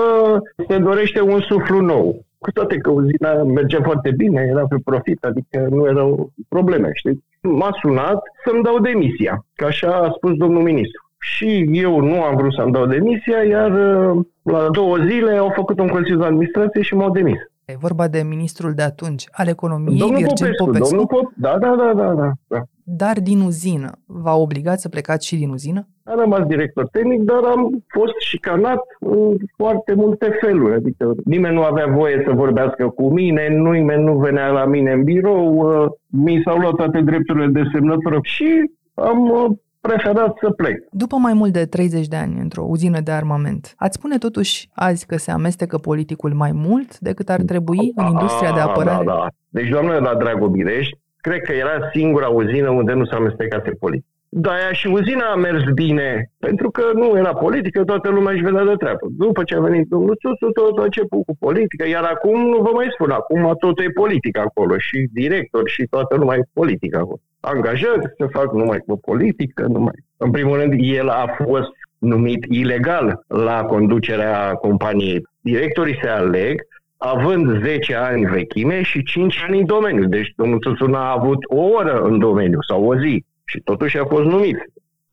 se 0.68 0.78
dorește 0.78 1.22
un 1.22 1.40
suflu 1.40 1.82
nou. 1.82 2.26
Cu 2.38 2.52
toate 2.52 2.78
că 2.78 2.90
uzina 2.90 3.44
mergea 3.44 3.82
foarte 3.84 4.12
bine, 4.12 4.48
era 4.50 4.68
pe 4.68 4.76
profit, 4.84 5.24
adică 5.24 5.68
nu 5.70 5.86
erau 5.88 6.32
probleme, 6.50 6.90
știi? 6.94 7.24
M-a 7.42 7.78
sunat 7.82 8.24
să-mi 8.46 8.64
dau 8.64 8.80
demisia, 8.80 9.46
că 9.56 9.66
așa 9.66 9.92
a 9.92 10.12
spus 10.16 10.34
domnul 10.34 10.62
ministru. 10.62 11.12
Și 11.20 11.70
eu 11.72 12.00
nu 12.00 12.24
am 12.24 12.36
vrut 12.36 12.54
să-mi 12.54 12.72
dau 12.72 12.86
demisia, 12.86 13.44
iar 13.44 13.72
uh, 13.72 14.26
la 14.42 14.70
două 14.70 14.98
zile 14.98 15.32
au 15.32 15.52
făcut 15.56 15.80
un 15.80 15.88
consiliu 15.88 16.20
de 16.20 16.26
administrație 16.26 16.82
și 16.82 16.96
m-au 16.96 17.12
demis. 17.12 17.40
E 17.74 17.76
vorba 17.80 18.08
de 18.08 18.24
ministrul 18.24 18.74
de 18.74 18.82
atunci 18.82 19.24
al 19.32 19.48
economiei, 19.48 20.00
domnul 20.00 20.18
Virgil 20.18 20.54
Popescu, 20.58 20.66
Popescu, 20.66 20.90
Domnul 20.90 21.08
Pop, 21.08 21.32
da, 21.36 21.58
da, 21.58 21.76
da, 21.76 21.94
da, 21.94 22.14
da, 22.14 22.32
da. 22.48 22.62
dar 22.84 23.20
din 23.20 23.40
uzină. 23.40 23.92
V-a 24.06 24.36
obligat 24.36 24.80
să 24.80 24.90
plecați 24.90 25.28
și 25.28 25.36
din 25.36 25.50
uzină? 25.50 25.88
Am 26.04 26.20
rămas 26.20 26.46
director 26.46 26.88
tehnic, 26.88 27.22
dar 27.22 27.44
am 27.44 27.84
fost 27.88 28.14
șicanat 28.20 28.82
în 29.00 29.38
foarte 29.56 29.94
multe 29.94 30.38
feluri. 30.42 30.74
Adică 30.74 31.16
nimeni 31.26 31.56
nu 31.56 31.62
avea 31.62 31.88
voie 31.88 32.24
să 32.28 32.34
vorbească 32.34 32.90
cu 32.90 33.14
mine, 33.14 33.48
nimeni 33.48 34.04
nu 34.04 34.18
venea 34.18 34.48
la 34.50 34.66
mine 34.66 34.92
în 34.92 35.04
birou, 35.04 35.56
uh, 35.56 35.86
mi 36.08 36.42
s-au 36.46 36.58
luat 36.58 36.76
toate 36.76 37.02
drepturile 37.02 37.48
de 37.48 37.64
semnătură 37.74 38.20
și 38.22 38.72
am 38.94 39.30
uh, 39.30 39.52
preferat 39.82 40.38
să 40.42 40.50
plec. 40.50 40.84
După 40.92 41.16
mai 41.16 41.34
mult 41.34 41.54
de 41.54 41.66
30 41.66 42.08
de 42.08 42.16
ani 42.16 42.40
într-o 42.40 42.64
uzină 42.68 43.00
de 43.00 43.12
armament, 43.12 43.74
ați 43.78 43.96
spune 43.98 44.18
totuși 44.18 44.70
azi 44.74 45.06
că 45.06 45.18
se 45.18 45.32
amestecă 45.32 45.78
politicul 45.78 46.34
mai 46.34 46.52
mult 46.52 47.00
decât 47.00 47.30
ar 47.30 47.42
trebui 47.42 47.92
în 47.96 48.06
industria 48.06 48.52
de 48.54 48.60
Ah, 48.60 48.66
apărare? 48.68 49.06
Da, 49.06 49.14
da. 49.14 49.28
Deci, 49.50 49.70
doamne, 49.70 49.98
la 49.98 50.16
Dragobirești, 50.16 50.98
cred 51.18 51.42
că 51.42 51.52
era 51.52 51.90
singura 51.94 52.28
uzină 52.28 52.70
unde 52.70 52.94
nu 52.94 53.06
se 53.06 53.16
amestecase 53.16 53.70
politic. 53.70 54.06
Da, 54.30 54.52
aia 54.52 54.72
și 54.72 54.88
uzina 54.88 55.32
a 55.32 55.36
mers 55.36 55.64
bine, 55.74 56.32
pentru 56.40 56.72
că 56.72 56.84
nu 56.94 57.18
era 57.18 57.34
politică, 57.34 57.84
toată 57.84 58.10
lumea 58.10 58.34
își 58.34 58.44
vedea 58.44 58.64
de 58.64 58.76
treabă. 58.76 59.08
După 59.18 59.44
ce 59.44 59.56
a 59.56 59.60
venit 59.60 59.88
domnul 59.88 60.18
Țuțu, 60.22 60.52
tot 60.52 60.78
a 60.80 60.84
început 60.84 61.26
cu 61.26 61.36
politică, 61.40 61.88
iar 61.88 62.04
acum 62.04 62.42
nu 62.42 62.58
vă 62.58 62.72
mai 62.74 62.88
spun, 62.94 63.10
acum 63.10 63.56
totul 63.60 63.84
e 63.84 63.90
politică 63.90 64.40
acolo, 64.40 64.78
și 64.78 65.08
director 65.14 65.70
și 65.70 65.84
toată 65.90 66.16
lumea 66.16 66.38
e 66.38 66.50
politică 66.54 66.98
acolo. 66.98 67.20
Angajări 67.40 68.14
se 68.18 68.26
fac 68.32 68.54
numai 68.54 68.78
cu 68.78 69.00
politică, 69.00 69.66
numai. 69.66 69.96
În 70.18 70.32
primul 70.32 70.58
rând, 70.58 70.74
el 70.78 71.10
a 71.10 71.26
fost 71.44 71.72
numit 71.98 72.46
ilegal 72.50 73.24
la 73.28 73.64
conducerea 73.64 74.54
companiei. 74.54 75.28
Directorii 75.42 76.00
se 76.02 76.08
aleg 76.08 76.62
având 76.98 77.64
10 77.64 77.96
ani 77.96 78.26
vechime 78.26 78.82
și 78.82 79.04
5 79.04 79.44
ani 79.48 79.60
în 79.60 79.66
domeniu. 79.66 80.06
Deci 80.06 80.34
domnul 80.36 80.60
Țuțu 80.60 80.86
n-a 80.86 81.12
avut 81.12 81.38
o 81.48 81.62
oră 81.62 82.02
în 82.02 82.20
domeniu 82.20 82.62
sau 82.62 82.84
o 82.84 82.96
zi 83.00 83.26
și 83.48 83.60
totuși 83.60 83.98
a 83.98 84.06
fost 84.06 84.24
numit. 84.24 84.58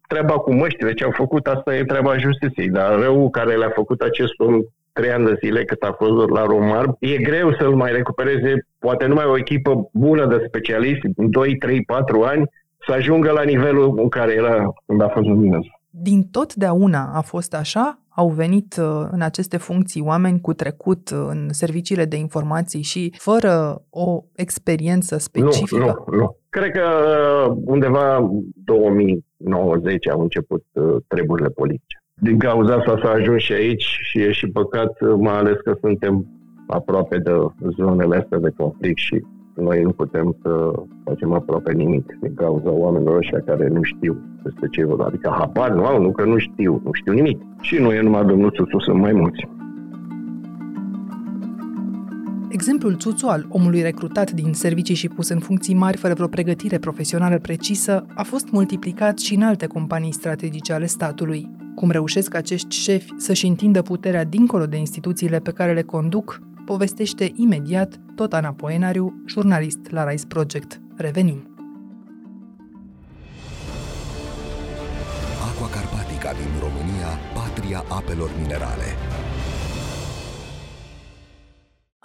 Treaba 0.08 0.32
cu 0.32 0.54
măștile, 0.54 0.94
ce 0.94 1.04
au 1.04 1.10
făcut, 1.10 1.46
asta 1.46 1.76
e 1.76 1.84
treaba 1.84 2.18
justiției, 2.18 2.68
dar 2.68 2.98
răul 2.98 3.30
care 3.30 3.56
le-a 3.56 3.72
făcut 3.74 4.00
acest 4.00 4.38
om 4.38 4.60
trei 4.92 5.10
ani 5.10 5.26
de 5.26 5.38
zile 5.42 5.64
cât 5.64 5.82
a 5.82 5.94
fost 5.98 6.30
la 6.30 6.44
Romar, 6.44 6.96
e 6.98 7.16
greu 7.16 7.52
să-l 7.52 7.74
mai 7.74 7.92
recupereze, 7.92 8.66
poate 8.78 9.06
numai 9.06 9.24
o 9.24 9.38
echipă 9.38 9.88
bună 9.92 10.26
de 10.26 10.44
specialiști, 10.46 11.06
în 11.16 11.30
2, 11.30 11.56
3, 11.56 11.82
4 11.82 12.22
ani, 12.22 12.44
să 12.86 12.92
ajungă 12.92 13.30
la 13.30 13.42
nivelul 13.42 13.98
în 13.98 14.08
care 14.08 14.32
era 14.32 14.72
când 14.86 15.02
a 15.02 15.08
fost 15.08 15.26
numit. 15.26 15.52
Din 15.90 16.22
totdeauna 16.22 17.10
a 17.14 17.20
fost 17.20 17.54
așa? 17.54 17.98
Au 18.08 18.28
venit 18.28 18.76
uh, 18.80 19.06
în 19.10 19.20
aceste 19.20 19.56
funcții 19.56 20.00
oameni 20.00 20.40
cu 20.40 20.52
trecut 20.52 21.10
uh, 21.10 21.26
în 21.28 21.48
serviciile 21.52 22.04
de 22.04 22.16
informații 22.16 22.82
și 22.82 23.14
fără 23.18 23.82
o 23.90 24.22
experiență 24.34 25.18
specifică? 25.18 26.04
Nu, 26.06 26.16
nu, 26.16 26.16
nu. 26.16 26.36
Cred 26.56 26.70
că 26.70 26.86
uh, 27.48 27.56
undeva 27.64 28.30
2090 28.64 30.08
au 30.08 30.20
început 30.20 30.64
uh, 30.72 30.96
treburile 31.06 31.48
politice. 31.48 31.96
Din 32.14 32.38
cauza 32.38 32.74
asta 32.74 33.00
s-a 33.02 33.10
ajuns 33.10 33.42
și 33.42 33.52
aici 33.52 33.98
și 34.00 34.18
e 34.18 34.32
și 34.32 34.46
păcat, 34.46 35.00
uh, 35.00 35.14
mai 35.18 35.34
ales 35.34 35.56
că 35.64 35.76
suntem 35.80 36.26
aproape 36.66 37.18
de 37.18 37.30
zonele 37.76 38.16
astea 38.16 38.38
de 38.38 38.52
conflict 38.56 38.98
și 38.98 39.24
noi 39.54 39.82
nu 39.82 39.90
putem 39.90 40.36
să 40.42 40.70
facem 41.04 41.32
aproape 41.32 41.72
nimic 41.72 42.16
din 42.20 42.34
cauza 42.34 42.70
oamenilor 42.70 43.16
ăștia 43.16 43.40
care 43.46 43.68
nu 43.68 43.82
știu 43.82 44.16
despre 44.42 44.68
ce 44.70 44.84
vorba. 44.84 45.04
Adică 45.04 45.34
habar 45.38 45.70
nu 45.70 45.84
au, 45.84 46.02
nu 46.02 46.12
că 46.12 46.24
nu 46.24 46.38
știu, 46.38 46.80
nu 46.84 46.92
știu 46.92 47.12
nimic. 47.12 47.40
Și 47.60 47.78
nu 47.78 47.92
e 47.92 48.00
numai 48.00 48.24
domnul 48.24 48.50
Țuțu, 48.50 48.78
sunt 48.78 49.00
mai 49.00 49.12
mulți. 49.12 49.48
Exemplul 52.66 52.96
Țuțu 52.96 53.26
al 53.26 53.46
omului 53.48 53.82
recrutat 53.82 54.30
din 54.30 54.52
servicii 54.52 54.94
și 54.94 55.08
pus 55.08 55.28
în 55.28 55.38
funcții 55.40 55.74
mari 55.74 55.96
fără 55.96 56.14
vreo 56.14 56.26
pregătire 56.26 56.78
profesională 56.78 57.38
precisă 57.38 58.06
a 58.14 58.22
fost 58.22 58.50
multiplicat 58.50 59.18
și 59.18 59.34
în 59.34 59.42
alte 59.42 59.66
companii 59.66 60.12
strategice 60.12 60.72
ale 60.72 60.86
statului. 60.86 61.50
Cum 61.74 61.90
reușesc 61.90 62.34
acești 62.34 62.76
șefi 62.76 63.12
să-și 63.16 63.46
întindă 63.46 63.82
puterea 63.82 64.24
dincolo 64.24 64.66
de 64.66 64.76
instituțiile 64.76 65.38
pe 65.38 65.50
care 65.50 65.72
le 65.72 65.82
conduc, 65.82 66.42
povestește 66.64 67.32
imediat 67.36 68.00
tot 68.14 68.32
Ana 68.32 68.52
Poenariu, 68.52 69.22
jurnalist 69.26 69.90
la 69.90 70.10
Rise 70.10 70.26
Project. 70.26 70.80
Revenim. 70.96 71.48
Aqua 75.48 75.68
Carpatica 75.68 76.32
din 76.32 76.52
România, 76.60 77.10
patria 77.34 77.84
apelor 77.88 78.30
minerale. 78.40 78.88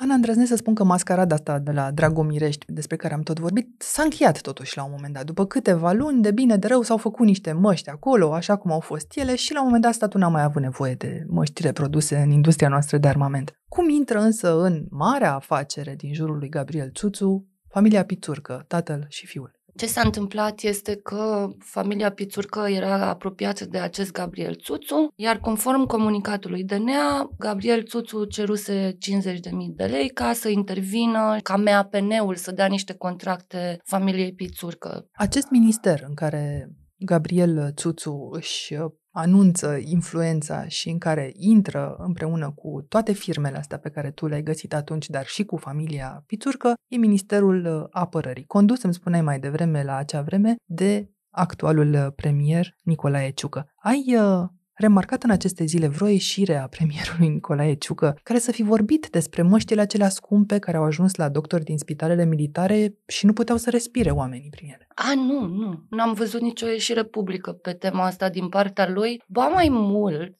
Ana, 0.01 0.13
îndrăznesc 0.13 0.49
să 0.49 0.55
spun 0.55 0.73
că 0.73 0.83
mascarada 0.83 1.35
asta 1.35 1.59
de 1.59 1.71
la 1.71 1.91
Dragomirești, 1.91 2.65
despre 2.67 2.95
care 2.95 3.13
am 3.13 3.21
tot 3.21 3.39
vorbit, 3.39 3.81
s-a 3.81 4.03
încheiat 4.03 4.41
totuși 4.41 4.77
la 4.77 4.83
un 4.83 4.91
moment 4.95 5.13
dat. 5.13 5.25
După 5.25 5.45
câteva 5.45 5.91
luni, 5.91 6.21
de 6.21 6.31
bine 6.31 6.57
de 6.57 6.67
rău, 6.67 6.81
s-au 6.81 6.97
făcut 6.97 7.25
niște 7.25 7.51
măști 7.51 7.89
acolo, 7.89 8.33
așa 8.33 8.55
cum 8.55 8.71
au 8.71 8.79
fost 8.79 9.17
ele, 9.17 9.35
și 9.35 9.53
la 9.53 9.59
un 9.59 9.65
moment 9.65 9.83
dat 9.83 9.93
statul 9.93 10.19
n-a 10.19 10.27
mai 10.27 10.43
avut 10.43 10.61
nevoie 10.61 10.93
de 10.93 11.25
măștile 11.27 11.71
produse 11.71 12.17
în 12.17 12.31
industria 12.31 12.67
noastră 12.67 12.97
de 12.97 13.07
armament. 13.07 13.59
Cum 13.67 13.89
intră 13.89 14.19
însă 14.19 14.61
în 14.61 14.85
marea 14.89 15.33
afacere 15.35 15.95
din 15.95 16.13
jurul 16.13 16.37
lui 16.37 16.49
Gabriel 16.49 16.91
Țuțu, 16.93 17.47
familia 17.67 18.05
Pițurcă, 18.05 18.65
tatăl 18.67 19.05
și 19.09 19.25
fiul? 19.25 19.58
Ce 19.75 19.85
s-a 19.85 20.01
întâmplat 20.01 20.61
este 20.61 20.95
că 20.95 21.47
familia 21.59 22.11
Pițurcă 22.11 22.67
era 22.69 23.09
apropiată 23.09 23.65
de 23.65 23.77
acest 23.79 24.11
Gabriel 24.11 24.55
Țuțu, 24.55 25.07
iar 25.15 25.37
conform 25.37 25.85
comunicatului 25.85 26.63
DNA, 26.63 27.29
Gabriel 27.37 27.83
Țuțu 27.83 28.25
ceruse 28.25 28.91
50.000 28.91 28.97
de 29.75 29.85
lei 29.85 30.09
ca 30.09 30.33
să 30.33 30.49
intervină 30.49 31.37
ca 31.43 31.55
MAPN-ul 31.55 32.35
să 32.35 32.51
dea 32.51 32.65
niște 32.65 32.93
contracte 32.93 33.79
familiei 33.83 34.33
Pițurcă. 34.33 35.07
Acest 35.11 35.49
minister 35.49 36.03
în 36.07 36.13
care 36.13 36.69
Gabriel 36.97 37.71
Țuțu 37.75 38.29
își 38.31 38.75
anunță 39.11 39.77
influența 39.83 40.67
și 40.67 40.89
în 40.89 40.97
care 40.97 41.31
intră 41.35 41.95
împreună 41.97 42.51
cu 42.51 42.85
toate 42.89 43.11
firmele 43.11 43.57
astea 43.57 43.79
pe 43.79 43.89
care 43.89 44.11
tu 44.11 44.27
le-ai 44.27 44.43
găsit 44.43 44.73
atunci, 44.73 45.09
dar 45.09 45.25
și 45.25 45.45
cu 45.45 45.57
familia 45.57 46.23
Pițurcă, 46.25 46.73
e 46.87 46.97
Ministerul 46.97 47.87
Apărării, 47.91 48.45
condus, 48.45 48.81
îmi 48.81 48.93
spuneai 48.93 49.21
mai 49.21 49.39
devreme, 49.39 49.83
la 49.83 49.95
acea 49.95 50.21
vreme, 50.21 50.55
de 50.65 51.09
actualul 51.29 52.11
premier 52.15 52.75
Nicolae 52.83 53.29
Ciucă. 53.29 53.69
Ai 53.75 54.15
uh, 54.15 54.49
remarcat 54.79 55.23
în 55.23 55.29
aceste 55.29 55.65
zile 55.65 55.87
vreo 55.87 56.07
ieșire 56.07 56.57
a 56.57 56.67
premierului 56.67 57.27
Nicolae 57.27 57.73
Ciucă 57.73 58.19
care 58.23 58.39
să 58.39 58.51
fi 58.51 58.63
vorbit 58.63 59.07
despre 59.09 59.41
măștile 59.41 59.81
acelea 59.81 60.09
scumpe 60.09 60.59
care 60.59 60.77
au 60.77 60.83
ajuns 60.83 61.15
la 61.15 61.29
doctori 61.29 61.63
din 61.63 61.77
spitalele 61.77 62.25
militare 62.25 62.97
și 63.07 63.25
nu 63.25 63.33
puteau 63.33 63.57
să 63.57 63.69
respire 63.69 64.09
oamenii 64.09 64.49
prin 64.49 64.67
ele? 64.67 64.87
A, 64.95 65.13
nu, 65.15 65.45
nu. 65.45 65.85
Nu 65.89 66.01
am 66.01 66.13
văzut 66.13 66.41
nicio 66.41 66.67
ieșire 66.67 67.03
publică 67.03 67.51
pe 67.51 67.73
tema 67.73 68.05
asta 68.05 68.29
din 68.29 68.49
partea 68.49 68.89
lui. 68.89 69.23
Ba 69.27 69.47
mai 69.47 69.67
mult, 69.69 70.35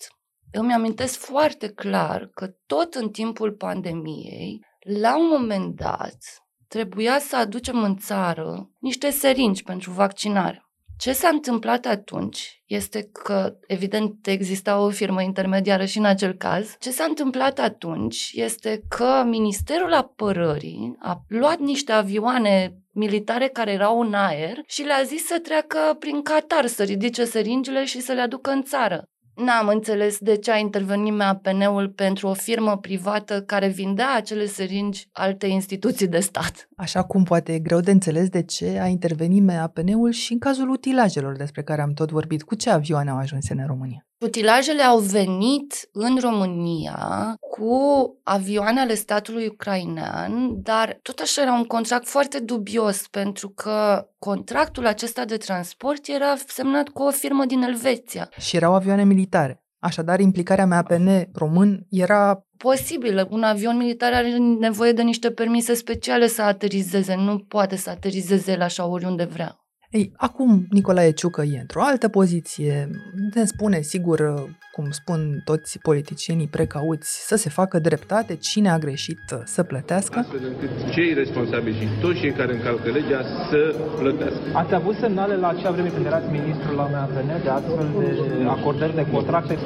îmi 0.52 0.73
amintesc 0.73 1.19
foarte 1.19 1.67
clar 1.67 2.30
că 2.34 2.47
tot 2.65 2.93
în 2.93 3.10
timpul 3.10 3.52
pandemiei, 3.52 4.65
la 5.02 5.17
un 5.17 5.28
moment 5.32 5.75
dat, 5.75 6.17
trebuia 6.67 7.19
să 7.19 7.38
aducem 7.38 7.84
în 7.84 7.97
țară 7.97 8.69
niște 8.80 9.10
seringi 9.10 9.63
pentru 9.63 9.91
vaccinare. 9.91 10.68
Ce 11.00 11.14
s-a 11.14 11.30
întâmplat 11.30 11.86
atunci 11.86 12.62
este 12.66 13.10
că, 13.12 13.56
evident, 13.68 14.28
exista 14.28 14.80
o 14.80 14.90
firmă 14.90 15.22
intermediară 15.22 15.86
și 15.86 15.98
în 15.98 16.06
acel 16.06 16.34
caz. 16.34 16.76
Ce 16.80 16.92
s-a 16.92 17.04
întâmplat 17.04 17.60
atunci 17.60 18.32
este 18.34 18.82
că 18.88 19.24
Ministerul 19.26 19.94
Apărării 19.94 20.96
a 21.00 21.22
luat 21.28 21.60
niște 21.60 21.92
avioane 21.92 22.74
militare 22.92 23.48
care 23.48 23.72
erau 23.72 24.00
în 24.02 24.14
aer 24.14 24.58
și 24.68 24.82
le-a 24.82 25.02
zis 25.04 25.26
să 25.26 25.40
treacă 25.40 25.96
prin 26.00 26.22
Qatar, 26.22 26.66
să 26.66 26.84
ridice 26.84 27.26
seringile 27.26 27.86
și 27.86 28.02
să 28.02 28.12
le 28.12 28.22
aducă 28.22 28.52
în 28.52 28.64
țară. 28.64 29.04
N-am 29.45 29.67
înțeles 29.67 30.17
de 30.17 30.36
ce 30.36 30.52
a 30.52 30.58
intervenit 30.58 31.13
MAPN-ul 31.13 31.89
pentru 31.89 32.28
o 32.28 32.34
firmă 32.34 32.78
privată 32.78 33.41
care 33.41 33.67
vindea 33.67 34.15
acele 34.15 34.45
seringi 34.45 35.10
alte 35.12 35.47
instituții 35.47 36.08
de 36.08 36.19
stat. 36.19 36.69
Așa 36.75 37.04
cum 37.04 37.23
poate 37.23 37.54
e 37.54 37.60
greu 37.60 37.80
de 37.80 37.91
înțeles 37.91 38.30
de 38.30 38.43
ce 38.43 38.80
a 38.82 38.88
intervenit 38.88 39.43
MAPN-ul 39.43 40.12
și 40.12 40.34
în 40.34 40.39
cazul 40.39 40.69
utilajelor 40.69 41.36
despre 41.38 41.63
care 41.63 41.82
am 41.82 41.93
tot 41.93 42.12
vorbit. 42.12 42.43
Cu 42.43 42.56
ce 42.56 42.69
avioane 42.69 43.10
au 43.10 43.17
ajuns 43.17 43.49
în 43.49 43.65
România? 43.67 44.09
Utilajele 44.19 44.82
au 44.82 44.99
venit 44.99 45.89
în 45.91 46.17
România 46.21 47.34
cu 47.39 47.73
avioane 48.23 48.79
ale 48.79 48.93
statului 48.93 49.47
ucrainean, 49.47 50.62
dar 50.62 50.99
tot 51.01 51.19
așa 51.19 51.41
era 51.41 51.53
un 51.53 51.65
contract 51.65 52.08
foarte 52.08 52.39
dubios 52.39 53.08
pentru 53.08 53.49
că 53.49 54.08
contractul 54.17 54.86
acesta 54.86 55.25
de 55.25 55.38
transport 55.38 56.08
era 56.08 56.36
semnat 56.47 56.89
cu 56.89 57.03
o 57.03 57.12
firmă 57.12 57.45
din 57.45 57.62
Elveția. 57.62 58.29
Și 58.39 58.55
erau 58.55 58.73
avioane 58.73 59.03
militare. 59.03 59.63
Așadar, 59.79 60.19
implicarea 60.19 60.65
mea 60.65 60.84
pe 60.84 61.29
român 61.34 61.86
era 61.89 62.45
posibil. 62.58 63.27
Un 63.29 63.43
avion 63.43 63.77
militar 63.77 64.13
are 64.13 64.38
nevoie 64.38 64.91
de 64.91 65.01
niște 65.01 65.32
permise 65.32 65.73
speciale 65.73 66.27
să 66.27 66.41
aterizeze, 66.41 67.15
nu 67.15 67.38
poate 67.38 67.75
să 67.75 67.89
aterizeze 67.89 68.55
la 68.55 68.63
așa 68.63 68.86
oriunde 68.86 69.23
vrea. 69.23 69.60
Ei, 69.89 70.13
acum 70.17 70.65
Nicolae 70.69 71.12
Ciucă 71.12 71.41
e 71.41 71.60
într-o 71.60 71.82
altă 71.82 72.08
poziție, 72.08 72.89
ne 73.34 73.45
spune 73.45 73.82
sigur, 73.82 74.19
cum 74.71 74.91
spun 74.91 75.41
toți 75.45 75.80
politicienii 75.80 76.47
precauți, 76.47 77.28
să 77.28 77.36
se 77.36 77.49
facă 77.49 77.80
dreptate, 77.80 78.36
cine 78.36 78.69
a 78.69 78.78
greșit 78.78 79.19
să 79.45 79.63
plătească. 79.63 80.19
Astfel 80.19 80.45
încât 80.47 80.91
cei 80.91 81.13
responsabili 81.13 81.78
și 81.78 81.88
toți 82.02 82.19
cei 82.19 82.32
care 82.32 82.54
încalcă 82.54 82.89
legea 82.89 83.21
să 83.49 83.75
plătească. 83.99 84.39
Ați 84.54 84.73
avut 84.73 84.95
semnale 84.95 85.36
la 85.36 85.47
acea 85.47 85.71
vreme 85.71 85.89
când 85.89 86.06
erați 86.06 86.32
ministru 86.32 86.75
la 86.75 86.88
MAPN 86.88 87.43
de 87.43 87.49
astfel 87.49 87.88
de 87.97 88.47
acordări 88.47 88.95
de 88.95 89.08
contracte? 89.12 89.58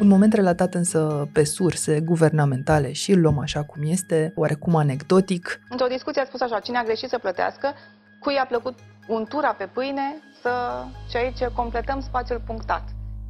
Un 0.00 0.06
moment 0.06 0.32
relatat 0.32 0.74
însă 0.74 1.28
pe 1.32 1.44
surse 1.44 2.00
guvernamentale 2.00 2.92
și 2.92 3.12
îl 3.12 3.20
luăm 3.20 3.38
așa 3.38 3.62
cum 3.62 3.82
este, 3.86 4.32
oarecum 4.36 4.76
anecdotic. 4.76 5.60
Într-o 5.68 5.86
discuție 5.86 6.20
a 6.20 6.24
spus 6.24 6.40
așa, 6.40 6.58
cine 6.58 6.78
a 6.78 6.82
greșit 6.82 7.08
să 7.08 7.18
plătească, 7.18 7.72
cui 8.18 8.36
a 8.36 8.46
plăcut 8.46 8.74
untura 9.08 9.52
pe 9.52 9.68
pâine 9.72 10.14
să... 10.42 10.50
și 11.10 11.16
aici 11.16 11.44
completăm 11.54 12.00
spațiul 12.00 12.42
punctat. 12.46 12.82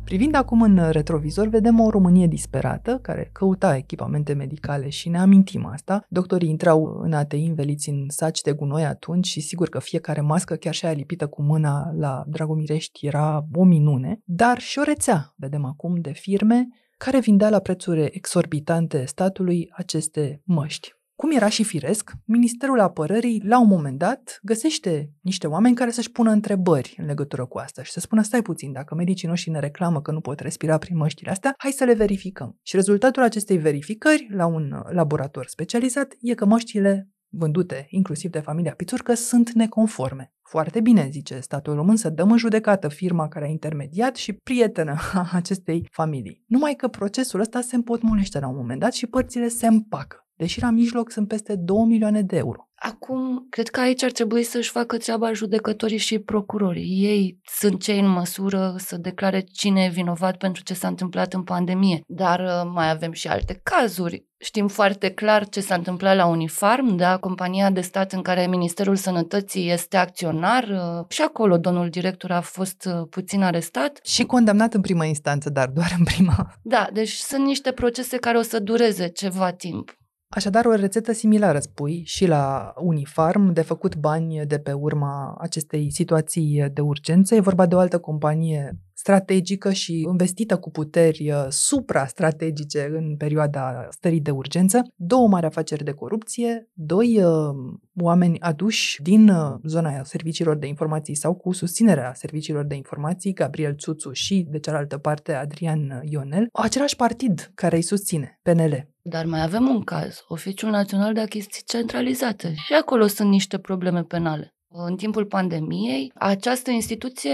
Privind 0.05 0.35
acum 0.35 0.63
în 0.63 0.91
retrovizor, 0.91 1.49
vedem 1.49 1.81
o 1.81 1.91
Românie 1.91 2.27
disperată, 2.27 2.99
care 3.03 3.31
căuta 3.33 3.77
echipamente 3.77 4.33
medicale 4.33 4.89
și 4.89 5.09
ne 5.09 5.19
amintim 5.19 5.67
asta. 5.67 6.05
Doctorii 6.09 6.49
intrau 6.49 7.01
în 7.03 7.13
ATI 7.13 7.45
înveliți 7.45 7.89
în 7.89 8.05
saci 8.09 8.41
de 8.41 8.53
gunoi 8.53 8.85
atunci 8.85 9.27
și 9.27 9.41
sigur 9.41 9.69
că 9.69 9.79
fiecare 9.79 10.21
mască, 10.21 10.55
chiar 10.55 10.75
și 10.75 10.85
aia 10.85 10.95
lipită 10.95 11.27
cu 11.27 11.43
mâna 11.43 11.93
la 11.99 12.25
Dragomirești, 12.27 13.07
era 13.07 13.45
o 13.53 13.65
minune, 13.65 14.21
dar 14.25 14.59
și 14.59 14.79
o 14.79 14.83
rețea, 14.83 15.33
vedem 15.37 15.65
acum, 15.65 15.95
de 15.95 16.13
firme 16.13 16.67
care 16.97 17.21
vindea 17.21 17.49
la 17.49 17.59
prețuri 17.59 18.09
exorbitante 18.13 19.05
statului 19.05 19.71
aceste 19.73 20.41
măști. 20.45 20.93
Cum 21.17 21.31
era 21.31 21.49
și 21.49 21.65
firesc, 21.65 22.13
Ministerul 22.25 22.81
Apărării, 22.81 23.43
la 23.45 23.61
un 23.61 23.67
moment 23.67 23.99
dat, 23.99 24.39
găsește 24.43 25.11
niște 25.21 25.47
oameni 25.47 25.75
care 25.75 25.91
să-și 25.91 26.11
pună 26.11 26.31
întrebări 26.31 26.95
în 26.99 27.07
legătură 27.07 27.47
cu 27.47 27.59
asta 27.59 27.83
și 27.83 27.91
să 27.91 28.01
spună, 28.01 28.23
stai 28.23 28.43
puțin, 28.43 28.73
dacă 28.73 28.95
medicii 28.95 29.29
noștri 29.29 29.51
ne 29.51 29.59
reclamă 29.59 30.03
că 30.03 30.11
nu 30.11 30.21
pot 30.21 30.41
respira 30.41 30.79
prin 30.79 30.97
măștile 30.97 31.31
astea, 31.31 31.55
hai 31.57 31.71
să 31.71 31.85
le 31.85 31.95
verificăm. 31.95 32.59
Și 32.63 32.77
rezultatul 32.77 33.23
acestei 33.23 33.59
verificări, 33.59 34.27
la 34.31 34.47
un 34.47 34.83
laborator 34.91 35.47
specializat, 35.47 36.15
e 36.21 36.35
că 36.35 36.45
măștile 36.45 37.09
vândute 37.29 37.87
inclusiv 37.89 38.31
de 38.31 38.41
familia 38.41 38.75
Pițurcă 38.75 39.15
sunt 39.15 39.53
neconforme. 39.53 40.33
Foarte 40.43 40.81
bine, 40.81 41.09
zice 41.11 41.39
statul 41.41 41.75
român, 41.75 41.97
să 41.97 42.11
dăm 42.11 42.31
în 42.31 42.37
judecată 42.37 42.89
firma 42.89 43.29
care 43.29 43.45
a 43.45 43.49
intermediat 43.49 44.17
și 44.17 44.33
prietenă 44.33 44.97
a 45.13 45.31
acestei 45.41 45.89
familii. 45.91 46.45
Numai 46.47 46.75
că 46.75 46.89
procesul 46.89 47.41
ăsta 47.41 47.61
se 47.61 47.77
împotmolește 47.77 48.39
la 48.39 48.49
un 48.49 48.57
moment 48.57 48.81
dat 48.81 48.93
și 48.93 49.07
părțile 49.07 49.49
se 49.49 49.67
împacă 49.67 50.24
deși 50.37 50.61
la 50.61 50.71
mijloc 50.71 51.11
sunt 51.11 51.29
peste 51.29 51.57
2 51.57 51.85
milioane 51.87 52.23
de 52.23 52.37
euro. 52.37 52.69
Acum, 52.75 53.47
cred 53.51 53.69
că 53.69 53.81
aici 53.81 54.03
ar 54.03 54.11
trebui 54.11 54.43
să-și 54.43 54.71
facă 54.71 54.97
treaba 54.97 55.33
judecătorii 55.33 55.99
și 55.99 56.19
procurorii. 56.19 57.05
Ei 57.05 57.39
sunt 57.45 57.83
cei 57.83 57.99
în 57.99 58.09
măsură 58.09 58.75
să 58.79 58.97
declare 58.97 59.41
cine 59.41 59.85
e 59.85 59.89
vinovat 59.89 60.37
pentru 60.37 60.63
ce 60.63 60.75
s-a 60.75 60.89
întâmplat 60.89 61.33
în 61.33 61.43
pandemie. 61.43 62.01
Dar 62.07 62.41
uh, 62.41 62.71
mai 62.75 62.91
avem 62.91 63.13
și 63.13 63.29
alte 63.29 63.61
cazuri. 63.63 64.25
Știm 64.39 64.69
foarte 64.69 65.11
clar 65.11 65.49
ce 65.49 65.61
s-a 65.61 65.75
întâmplat 65.75 66.17
la 66.17 66.27
Unifarm, 66.27 66.97
da, 66.97 67.17
compania 67.17 67.71
de 67.71 67.81
stat 67.81 68.13
în 68.13 68.23
care 68.23 68.47
Ministerul 68.47 68.97
Sănătății 68.97 69.71
este 69.71 69.97
acționar. 69.97 70.63
Uh, 70.63 71.05
și 71.09 71.23
acolo 71.23 71.59
domnul 71.59 71.89
director 71.89 72.31
a 72.31 72.41
fost 72.41 72.89
uh, 72.89 73.07
puțin 73.11 73.43
arestat. 73.43 73.99
Și 74.03 74.25
condamnat 74.25 74.75
în 74.75 74.81
prima 74.81 75.05
instanță, 75.05 75.51
dar 75.51 75.69
doar 75.69 75.95
în 75.99 76.05
prima. 76.05 76.53
Da, 76.63 76.89
deci 76.93 77.13
sunt 77.13 77.45
niște 77.45 77.73
procese 77.73 78.17
care 78.17 78.39
o 78.39 78.43
să 78.43 78.59
dureze 78.59 79.09
ceva 79.09 79.53
timp. 79.53 80.03
Așadar, 80.35 80.65
o 80.65 80.75
rețetă 80.75 81.13
similară 81.13 81.59
spui 81.59 82.03
și 82.05 82.27
la 82.27 82.75
Unifarm 82.77 83.53
de 83.53 83.63
făcut 83.63 83.97
bani 83.97 84.47
de 84.47 84.59
pe 84.59 84.73
urma 84.73 85.37
acestei 85.39 85.93
situații 85.93 86.71
de 86.73 86.81
urgență. 86.81 87.35
E 87.35 87.41
vorba 87.41 87.67
de 87.67 87.75
o 87.75 87.79
altă 87.79 87.99
companie 87.99 88.79
strategică 89.05 89.73
și 89.73 90.01
investită 90.01 90.57
cu 90.57 90.71
puteri 90.71 91.31
uh, 91.31 91.47
supra-strategice 91.49 92.89
în 92.93 93.17
perioada 93.17 93.87
stării 93.91 94.21
de 94.21 94.31
urgență, 94.31 94.83
două 94.95 95.29
mari 95.29 95.47
afaceri 95.47 95.85
de 95.85 95.93
corupție, 95.93 96.69
doi 96.73 97.23
uh, 97.23 97.55
oameni 98.01 98.41
aduși 98.41 99.03
din 99.03 99.29
uh, 99.29 99.55
zona 99.65 100.03
serviciilor 100.05 100.57
de 100.57 100.67
informații 100.67 101.15
sau 101.15 101.35
cu 101.35 101.53
susținerea 101.53 102.15
serviciilor 102.15 102.65
de 102.65 102.75
informații, 102.75 103.33
Gabriel 103.33 103.75
Țuțu 103.77 104.13
și, 104.13 104.47
de 104.51 104.59
cealaltă 104.59 104.99
parte, 104.99 105.33
Adrian 105.33 106.03
Ionel, 106.05 106.49
același 106.53 106.97
partid 106.97 107.51
care 107.55 107.77
îi 107.77 107.83
susține, 107.83 108.39
PNL. 108.43 108.89
Dar 109.03 109.25
mai 109.25 109.43
avem 109.43 109.69
un 109.69 109.83
caz, 109.83 110.25
Oficiul 110.29 110.71
Național 110.71 111.13
de 111.13 111.21
Achiziții 111.21 111.63
Centralizate. 111.67 112.53
Și 112.57 112.73
acolo 112.73 113.07
sunt 113.07 113.29
niște 113.29 113.59
probleme 113.59 114.03
penale. 114.03 114.54
În 114.77 114.97
timpul 114.97 115.25
pandemiei, 115.27 116.13
această 116.15 116.71
instituție 116.71 117.33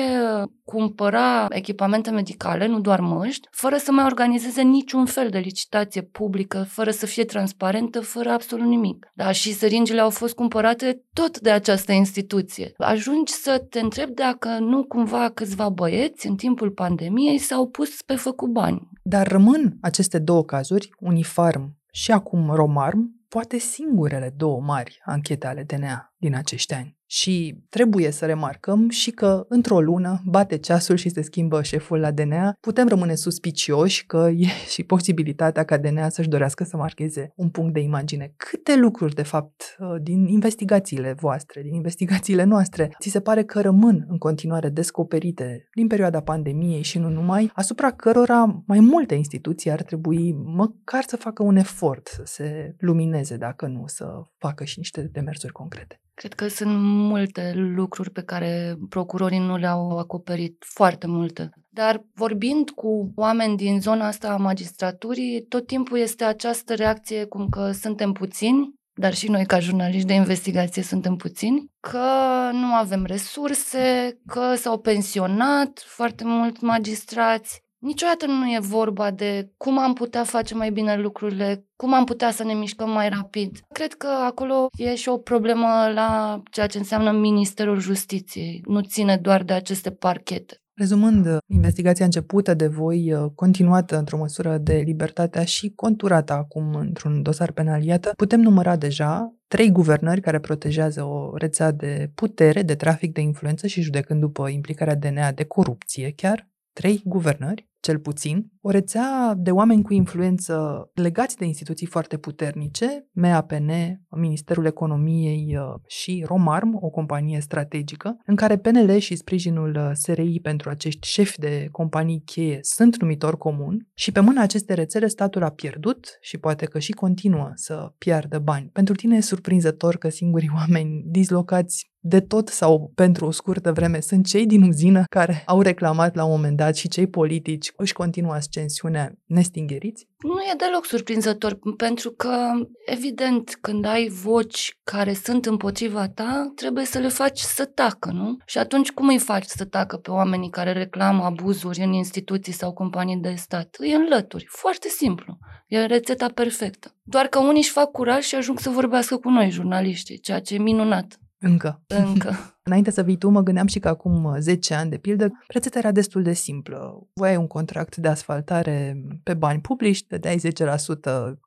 cumpăra 0.64 1.46
echipamente 1.48 2.10
medicale, 2.10 2.66
nu 2.66 2.80
doar 2.80 3.00
măști, 3.00 3.48
fără 3.50 3.76
să 3.76 3.92
mai 3.92 4.04
organizeze 4.04 4.62
niciun 4.62 5.06
fel 5.06 5.28
de 5.30 5.38
licitație 5.38 6.02
publică, 6.02 6.64
fără 6.68 6.90
să 6.90 7.06
fie 7.06 7.24
transparentă, 7.24 8.00
fără 8.00 8.30
absolut 8.30 8.66
nimic. 8.66 9.06
Da, 9.14 9.32
și 9.32 9.52
săringile 9.52 10.00
au 10.00 10.10
fost 10.10 10.34
cumpărate 10.34 11.04
tot 11.12 11.40
de 11.40 11.50
această 11.50 11.92
instituție. 11.92 12.72
Ajungi 12.76 13.32
să 13.32 13.66
te 13.70 13.80
întrebi 13.80 14.12
dacă 14.12 14.58
nu 14.58 14.84
cumva 14.84 15.30
câțiva 15.34 15.68
băieți 15.68 16.26
în 16.26 16.36
timpul 16.36 16.70
pandemiei 16.70 17.38
s-au 17.38 17.68
pus 17.68 18.02
pe 18.02 18.14
făcut 18.14 18.50
bani. 18.50 18.88
Dar 19.02 19.26
rămân 19.28 19.78
aceste 19.80 20.18
două 20.18 20.44
cazuri, 20.44 20.90
Unifarm 20.98 21.76
și 21.92 22.12
acum 22.12 22.50
Romarm, 22.50 23.20
poate 23.28 23.58
singurele 23.58 24.32
două 24.36 24.60
mari 24.60 25.00
anchete 25.04 25.46
ale 25.46 25.62
DNA 25.62 26.14
din 26.16 26.34
acești 26.34 26.74
ani. 26.74 26.98
Și 27.12 27.64
trebuie 27.68 28.10
să 28.10 28.26
remarcăm 28.26 28.88
și 28.88 29.10
că 29.10 29.44
într-o 29.48 29.80
lună 29.80 30.22
bate 30.24 30.58
ceasul 30.58 30.96
și 30.96 31.08
se 31.08 31.22
schimbă 31.22 31.62
șeful 31.62 31.98
la 31.98 32.10
DNA. 32.10 32.56
Putem 32.60 32.88
rămâne 32.88 33.14
suspicioși 33.14 34.06
că 34.06 34.28
e 34.36 34.46
și 34.74 34.82
posibilitatea 34.82 35.64
ca 35.64 35.76
DNA 35.78 36.08
să-și 36.08 36.28
dorească 36.28 36.64
să 36.64 36.76
marcheze 36.76 37.32
un 37.36 37.48
punct 37.48 37.74
de 37.74 37.80
imagine. 37.80 38.32
Câte 38.36 38.76
lucruri, 38.76 39.14
de 39.14 39.22
fapt, 39.22 39.76
ă, 39.80 39.98
din 40.02 40.26
investigațiile 40.26 41.12
voastre, 41.12 41.62
din 41.62 41.74
investigațiile 41.74 42.44
noastre, 42.44 42.96
ți 43.00 43.08
se 43.08 43.20
pare 43.20 43.44
că 43.44 43.60
rămân 43.60 44.04
în 44.08 44.18
continuare 44.18 44.68
descoperite 44.68 45.68
din 45.74 45.86
perioada 45.86 46.20
pandemiei 46.20 46.82
și 46.82 46.98
nu 46.98 47.08
numai, 47.08 47.50
asupra 47.54 47.90
cărora 47.90 48.62
mai 48.66 48.80
multe 48.80 49.14
instituții 49.14 49.70
ar 49.70 49.82
trebui 49.82 50.32
măcar 50.32 51.02
să 51.06 51.16
facă 51.16 51.42
un 51.42 51.56
efort 51.56 52.06
să 52.06 52.22
se 52.24 52.74
lumineze, 52.78 53.36
dacă 53.36 53.66
nu 53.66 53.82
să 53.86 54.06
facă 54.38 54.64
și 54.64 54.78
niște 54.78 55.08
demersuri 55.12 55.52
concrete. 55.52 56.00
Cred 56.14 56.32
că 56.32 56.48
sunt 56.48 56.70
multe 56.82 57.52
lucruri 57.54 58.10
pe 58.10 58.22
care 58.22 58.76
procurorii 58.88 59.38
nu 59.38 59.56
le-au 59.56 59.98
acoperit, 59.98 60.64
foarte 60.66 61.06
multe. 61.06 61.50
Dar 61.68 62.04
vorbind 62.14 62.70
cu 62.70 63.12
oameni 63.14 63.56
din 63.56 63.80
zona 63.80 64.06
asta 64.06 64.32
a 64.32 64.36
magistraturii, 64.36 65.46
tot 65.48 65.66
timpul 65.66 65.98
este 65.98 66.24
această 66.24 66.74
reacție 66.74 67.24
cum 67.24 67.48
că 67.48 67.70
suntem 67.72 68.12
puțini, 68.12 68.74
dar 68.94 69.14
și 69.14 69.30
noi 69.30 69.46
ca 69.46 69.58
jurnaliști 69.58 70.06
de 70.06 70.12
investigație 70.12 70.82
suntem 70.82 71.16
puțini, 71.16 71.66
că 71.80 72.08
nu 72.52 72.74
avem 72.74 73.04
resurse, 73.04 74.18
că 74.26 74.54
s-au 74.54 74.78
pensionat 74.78 75.82
foarte 75.86 76.24
mulți 76.24 76.64
magistrați, 76.64 77.62
Niciodată 77.80 78.26
nu 78.26 78.52
e 78.52 78.58
vorba 78.60 79.10
de 79.10 79.52
cum 79.56 79.78
am 79.78 79.92
putea 79.92 80.24
face 80.24 80.54
mai 80.54 80.70
bine 80.70 80.96
lucrurile, 80.96 81.64
cum 81.76 81.94
am 81.94 82.04
putea 82.04 82.30
să 82.30 82.44
ne 82.44 82.52
mișcăm 82.52 82.90
mai 82.90 83.08
rapid. 83.08 83.58
Cred 83.72 83.92
că 83.92 84.06
acolo 84.06 84.68
e 84.76 84.94
și 84.94 85.08
o 85.08 85.18
problemă 85.18 85.66
la 85.94 86.42
ceea 86.50 86.66
ce 86.66 86.78
înseamnă 86.78 87.12
Ministerul 87.12 87.78
Justiției. 87.78 88.62
Nu 88.66 88.80
ține 88.80 89.16
doar 89.16 89.42
de 89.42 89.52
aceste 89.52 89.90
parchete. 89.90 90.54
Rezumând, 90.74 91.38
investigația 91.46 92.04
începută 92.04 92.54
de 92.54 92.66
voi, 92.66 93.12
uh, 93.12 93.30
continuată 93.34 93.98
într-o 93.98 94.18
măsură 94.18 94.58
de 94.58 94.82
libertatea 94.84 95.44
și 95.44 95.72
conturată 95.74 96.32
acum 96.32 96.74
într-un 96.74 97.22
dosar 97.22 97.52
penal, 97.52 97.82
iată, 97.82 98.12
putem 98.16 98.40
număra 98.40 98.76
deja 98.76 99.34
trei 99.48 99.70
guvernări 99.70 100.20
care 100.20 100.40
protejează 100.40 101.02
o 101.02 101.36
rețea 101.36 101.70
de 101.70 102.10
putere, 102.14 102.62
de 102.62 102.74
trafic 102.74 103.12
de 103.12 103.20
influență 103.20 103.66
și 103.66 103.80
judecând 103.80 104.20
după 104.20 104.48
implicarea 104.48 104.96
DNA 104.96 105.32
de 105.32 105.44
corupție 105.44 106.12
chiar, 106.16 106.48
trei 106.72 107.02
guvernări 107.04 107.69
cel 107.80 107.98
puțin, 107.98 108.52
o 108.62 108.70
rețea 108.70 109.34
de 109.36 109.50
oameni 109.50 109.82
cu 109.82 109.92
influență 109.92 110.90
legați 110.94 111.36
de 111.36 111.44
instituții 111.44 111.86
foarte 111.86 112.16
puternice, 112.16 113.08
MEAPN, 113.12 113.70
Ministerul 114.16 114.66
Economiei 114.66 115.56
uh, 115.56 115.80
și 115.86 116.24
Romarm, 116.26 116.78
o 116.80 116.88
companie 116.88 117.40
strategică, 117.40 118.16
în 118.26 118.36
care 118.36 118.58
PNL 118.58 118.96
și 118.96 119.16
sprijinul 119.16 119.76
uh, 119.76 119.90
SRI 119.92 120.40
pentru 120.42 120.70
acești 120.70 121.08
șefi 121.08 121.38
de 121.38 121.68
companii 121.70 122.22
cheie 122.24 122.58
sunt 122.60 123.00
numitor 123.00 123.38
comun 123.38 123.88
și 123.94 124.12
pe 124.12 124.20
mâna 124.20 124.42
aceste 124.42 124.74
rețele 124.74 125.06
statul 125.06 125.42
a 125.42 125.50
pierdut 125.50 126.18
și 126.20 126.38
poate 126.38 126.64
că 126.64 126.78
și 126.78 126.92
continuă 126.92 127.50
să 127.54 127.92
piardă 127.98 128.38
bani. 128.38 128.70
Pentru 128.72 128.94
tine 128.94 129.16
e 129.16 129.20
surprinzător 129.20 129.96
că 129.96 130.08
singurii 130.08 130.50
oameni 130.60 131.02
dislocați 131.06 131.90
de 132.02 132.20
tot 132.20 132.48
sau 132.48 132.92
pentru 132.94 133.26
o 133.26 133.30
scurtă 133.30 133.72
vreme 133.72 134.00
sunt 134.00 134.26
cei 134.26 134.46
din 134.46 134.62
uzină 134.62 135.04
care 135.10 135.42
au 135.46 135.60
reclamat 135.60 136.14
la 136.14 136.24
un 136.24 136.30
moment 136.30 136.56
dat 136.56 136.76
și 136.76 136.88
cei 136.88 137.06
politici 137.06 137.72
își 137.76 137.92
continuă 137.92 138.38
ascensiunea 138.50 139.12
nestingheriți? 139.26 140.08
Nu 140.18 140.40
e 140.40 140.54
deloc 140.56 140.84
surprinzător, 140.86 141.58
pentru 141.76 142.10
că, 142.10 142.50
evident, 142.86 143.58
când 143.60 143.84
ai 143.84 144.08
voci 144.08 144.78
care 144.84 145.14
sunt 145.14 145.46
împotriva 145.46 146.08
ta, 146.08 146.52
trebuie 146.54 146.84
să 146.84 146.98
le 146.98 147.08
faci 147.08 147.38
să 147.38 147.64
tacă, 147.64 148.10
nu? 148.10 148.36
Și 148.46 148.58
atunci 148.58 148.90
cum 148.90 149.08
îi 149.08 149.18
faci 149.18 149.44
să 149.44 149.64
tacă 149.64 149.96
pe 149.96 150.10
oamenii 150.10 150.50
care 150.50 150.72
reclamă 150.72 151.24
abuzuri 151.24 151.80
în 151.80 151.92
instituții 151.92 152.52
sau 152.52 152.72
companii 152.72 153.16
de 153.16 153.34
stat? 153.34 153.76
Îi 153.78 153.92
înlături. 153.92 154.46
Foarte 154.48 154.88
simplu. 154.88 155.38
E 155.66 155.86
rețeta 155.86 156.28
perfectă. 156.28 156.94
Doar 157.02 157.26
că 157.26 157.38
unii 157.38 157.60
își 157.60 157.70
fac 157.70 157.90
curaj 157.90 158.24
și 158.24 158.34
ajung 158.34 158.58
să 158.60 158.70
vorbească 158.70 159.16
cu 159.16 159.28
noi, 159.28 159.50
jurnaliștii, 159.50 160.18
ceea 160.18 160.40
ce 160.40 160.54
e 160.54 160.58
minunat. 160.58 161.18
Încă. 161.38 161.82
Încă. 161.86 162.36
Înainte 162.62 162.90
să 162.90 163.02
vii 163.02 163.16
tu, 163.16 163.28
mă 163.28 163.42
gândeam 163.42 163.66
și 163.66 163.78
că 163.78 163.88
acum 163.88 164.36
10 164.38 164.74
ani, 164.74 164.90
de 164.90 164.96
pildă, 164.96 165.30
rețeta 165.48 165.78
era 165.78 165.92
destul 165.92 166.22
de 166.22 166.32
simplă. 166.32 167.08
Voiai 167.12 167.36
un 167.36 167.46
contract 167.46 167.96
de 167.96 168.08
asfaltare 168.08 169.02
pe 169.22 169.34
bani 169.34 169.60
publici, 169.60 170.06
dădeai 170.06 170.36
10% 170.36 170.40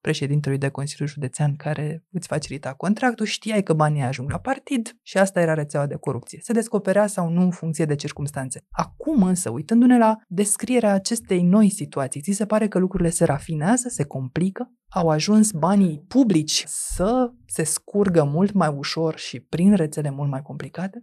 președintelui 0.02 0.58
de 0.58 0.70
Consiliu 0.70 1.06
Județean 1.06 1.56
care 1.56 2.04
îți 2.12 2.28
facilita 2.28 2.74
contractul, 2.74 3.26
știai 3.26 3.64
că 3.64 3.74
banii 3.74 4.02
ajung 4.02 4.32
la 4.32 4.40
partid 4.40 4.98
și 5.02 5.18
asta 5.18 5.42
era 5.42 5.54
rețeaua 5.54 5.88
de 5.88 5.96
corupție. 5.96 6.40
Se 6.42 6.54
descoperea 6.54 7.08
sau 7.08 7.30
nu 7.30 7.42
în 7.42 7.52
funcție 7.52 7.86
de 7.86 7.96
circumstanțe. 7.96 8.66
Acum 8.72 9.24
însă, 9.24 9.50
uitându-ne 9.50 9.98
la 9.98 10.18
descrierea 10.28 10.94
acestei 10.94 11.42
noi 11.42 11.70
situații, 11.70 12.22
ți 12.22 12.32
se 12.32 12.46
pare 12.46 12.68
că 12.68 12.80
lucrurile 12.80 13.10
se 13.10 13.26
rafinează, 13.26 13.88
se 13.90 14.04
complică? 14.04 14.72
au 14.94 15.10
ajuns 15.10 15.52
banii 15.52 16.04
publici 16.08 16.64
să 16.68 17.32
se 17.46 17.64
scurgă 17.64 18.24
mult 18.24 18.52
mai 18.52 18.74
ușor 18.78 19.18
și 19.18 19.40
prin 19.40 19.76
rețele 19.76 20.10
mult 20.10 20.30
mai 20.30 20.42
complicate? 20.42 21.03